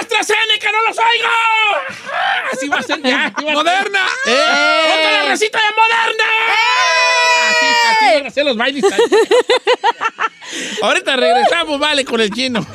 [0.00, 1.28] ¡AstraZeneca, no los oigo!
[2.50, 3.30] Así va a ser ya.
[3.42, 4.06] ¡Moderna!
[4.24, 4.86] ¡Eh!
[4.88, 6.43] ¡Ponte la recita de Moderna!
[8.34, 8.82] Ser los bailes.
[10.82, 12.66] Ahorita regresamos, vale, con el chino.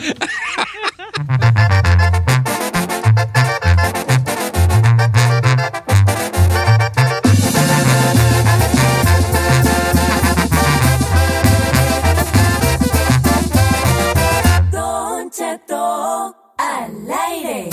[14.71, 16.91] Don Cheto al
[17.27, 17.69] aire.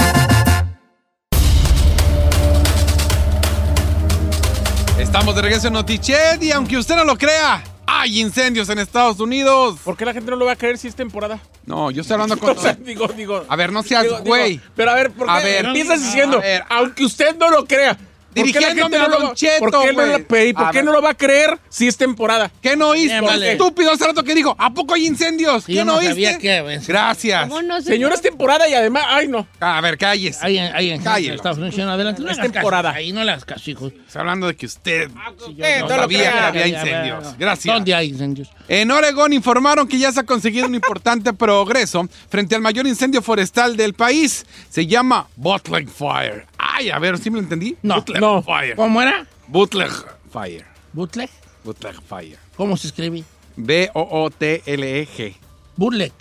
[4.99, 9.21] Estamos de regreso en Notiched y aunque usted no lo crea, hay incendios en Estados
[9.21, 9.79] Unidos.
[9.85, 11.41] ¿Por qué la gente no lo va a creer si es temporada?
[11.65, 12.57] No, yo estoy hablando con...
[12.57, 13.45] O sea, digo, digo.
[13.49, 14.61] A ver, no seas digo, digo, güey.
[14.75, 16.65] pero a ver, ¿por qué A ver, empiezas a diciendo, ver.
[16.69, 17.97] aunque usted no lo crea?
[18.37, 20.53] ¿Por qué la Dirigiéndome a no lo Don va- Cheto, ¿Por qué, no, lo- ¿y
[20.53, 22.51] por A qué no lo va a creer si es temporada?
[22.63, 23.09] ¿Qué no oíste?
[23.09, 23.53] Bien, vale.
[23.53, 25.65] Estúpido hace rato que digo, ¿a poco hay incendios?
[25.65, 26.15] Sí, ¿Qué yo no no oíste?
[26.15, 27.43] sabía que- pues, Gracias.
[27.49, 27.89] ¿Cómo no sé?
[27.89, 29.47] Señor, es temporada y además, ay no.
[29.61, 30.43] A ver, calles.
[30.43, 32.23] Ahí, en- ahí en Unidos, no, adelante.
[32.23, 32.91] No Es temporada.
[32.93, 33.93] Ahí no hagas caso, hijos.
[34.07, 37.39] Estoy hablando de que usted no sabía que había- incendios.
[37.39, 37.75] Gracias.
[37.75, 38.49] ¿Dónde hay incendios?
[38.69, 43.23] En Oregón informaron que ya se ha conseguido un importante progreso frente al mayor incendio
[43.23, 44.47] forestal del país.
[44.69, 46.47] Se llama Bootleg Fire.
[46.59, 47.77] Ay, a ver, ¿sí me lo entendí?
[47.83, 48.43] No, no.
[48.43, 48.77] Fire.
[48.77, 49.27] ¿Cómo era?
[49.49, 49.93] Bootleg
[50.33, 50.65] Fire.
[50.93, 51.31] ¿Bootleg?
[51.65, 52.39] Bootleg Fire.
[52.57, 53.25] ¿Cómo se escribe?
[53.57, 55.37] B-O-O-T-L-E-G.
[55.77, 56.13] Bootleg.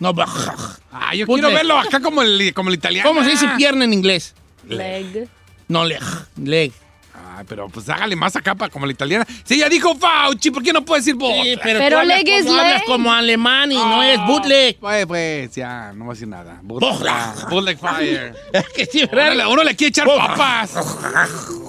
[0.00, 0.12] No.
[0.90, 3.08] Ah, yo quiero verlo acá como el, como el italiano.
[3.08, 4.34] ¿Cómo se dice pierna en inglés?
[4.68, 5.28] Leg.
[5.68, 6.02] No, leg.
[6.36, 6.72] Leg.
[7.42, 9.26] Ah, pero pues hágale más acá para como la italiana.
[9.44, 11.60] Si ella dijo Fauci, ¿por qué no puede decir Sí, Bootleg?
[11.62, 12.84] pero, Pero tú hablas como, hablas leg.
[12.86, 14.78] como alemán y no es bootleg.
[14.78, 16.60] Pues, pues, ya, no voy a decir nada.
[16.62, 17.48] Bootleg, Bootleg.
[17.50, 18.34] Bootleg Fire.
[18.76, 19.36] que sí, Uno ¿verdad?
[19.36, 20.76] le, uno le quiere echar papas.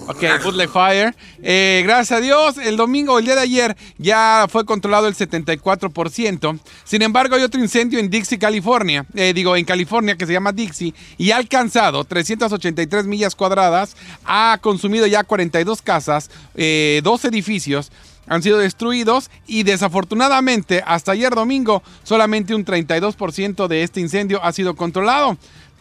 [0.08, 1.16] Ok, Bootleg Fire.
[1.42, 6.60] Eh, gracias a Dios, el domingo, el día de ayer, ya fue controlado el 74%.
[6.84, 9.06] Sin embargo, hay otro incendio en Dixie, California.
[9.16, 13.96] Eh, digo, en California, que se llama Dixie, y ha alcanzado 383 millas cuadradas.
[14.26, 17.92] Ha consumido ya 42 casas, eh, dos edificios.
[18.26, 24.54] han sido destruidos y desafortunadamente hasta ayer domingo solamente un 32% de este incendio ha
[24.54, 25.38] sido controlado.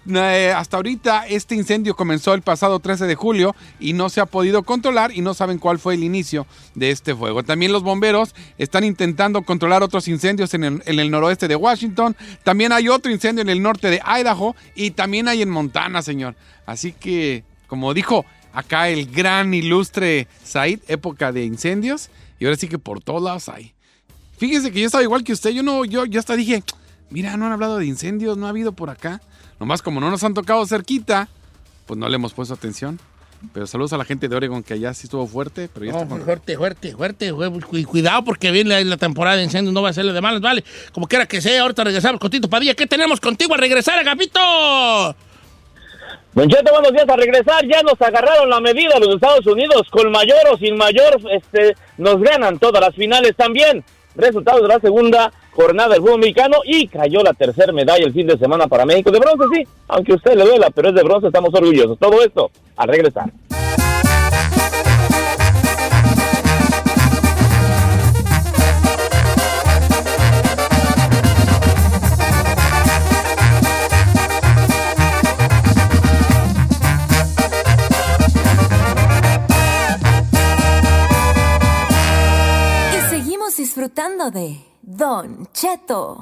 [0.08, 4.26] Eh, hasta ahorita este incendio comenzó el pasado 13 de julio y no se ha
[4.26, 7.44] podido controlar y no saben cuál fue el inicio de este fuego.
[7.44, 12.16] También los bomberos están intentando controlar otros incendios en el noroeste de Washington.
[12.42, 16.34] También hay otro incendio en el norte de Idaho y también hay en Montana, señor.
[16.66, 22.10] Así que, como dijo acá el gran ilustre Said, época de incendios.
[22.38, 23.72] Y ahora sí que por todos lados hay.
[24.38, 25.50] Fíjese que yo estaba igual que usted.
[25.50, 26.62] Yo no, yo, yo hasta dije,
[27.10, 29.20] mira, no han hablado de incendios, no ha habido por acá.
[29.60, 31.28] Nomás como no nos han tocado cerquita,
[31.86, 32.98] pues no le hemos puesto atención.
[33.52, 36.02] Pero saludos a la gente de Oregon que allá sí estuvo fuerte, pero ya No,
[36.02, 37.32] está fuerte, fuerte, fuerte.
[37.32, 40.62] Cu- Cuidado porque viene la, temporada de incendios, no va a serle de malas, vale.
[40.92, 42.74] Como quiera que sea, ahorita regresamos con Tito Padilla.
[42.74, 44.38] ¿Qué tenemos contigo a regresar, Agapito?
[46.34, 47.06] Don Cheto, buenos días.
[47.08, 49.82] A regresar ya nos agarraron la medida los Estados Unidos.
[49.90, 53.84] Con mayor o sin mayor, este, nos ganan todas las finales también.
[54.14, 58.26] Resultados de la segunda jornada del fútbol mexicano y cayó la tercera medalla el fin
[58.26, 59.10] de semana para México.
[59.10, 61.98] De bronce, sí, aunque a usted le duela, pero es de bronce, estamos orgullosos.
[61.98, 63.30] Todo esto al regresar.
[83.82, 86.20] Disfrutando de Don Cheto.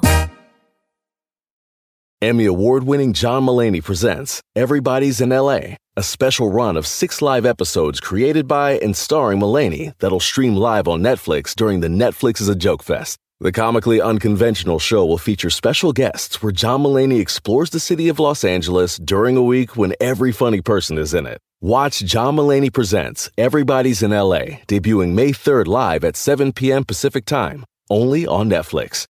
[2.21, 7.45] Emmy award winning John Mullaney presents Everybody's in LA, a special run of six live
[7.45, 12.49] episodes created by and starring Mullaney that'll stream live on Netflix during the Netflix is
[12.49, 13.17] a Joke Fest.
[13.43, 18.19] The comically unconventional show will feature special guests where John Mullaney explores the city of
[18.19, 21.39] Los Angeles during a week when every funny person is in it.
[21.59, 26.83] Watch John Mullaney Presents Everybody's in LA, debuting May 3rd live at 7 p.m.
[26.83, 29.07] Pacific Time, only on Netflix.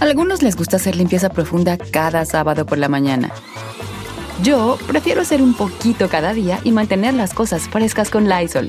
[0.00, 3.30] Algunos les gusta hacer limpieza profunda cada sábado por la mañana.
[4.42, 8.68] Yo prefiero hacer un poquito cada día y mantener las cosas frescas con Lysol.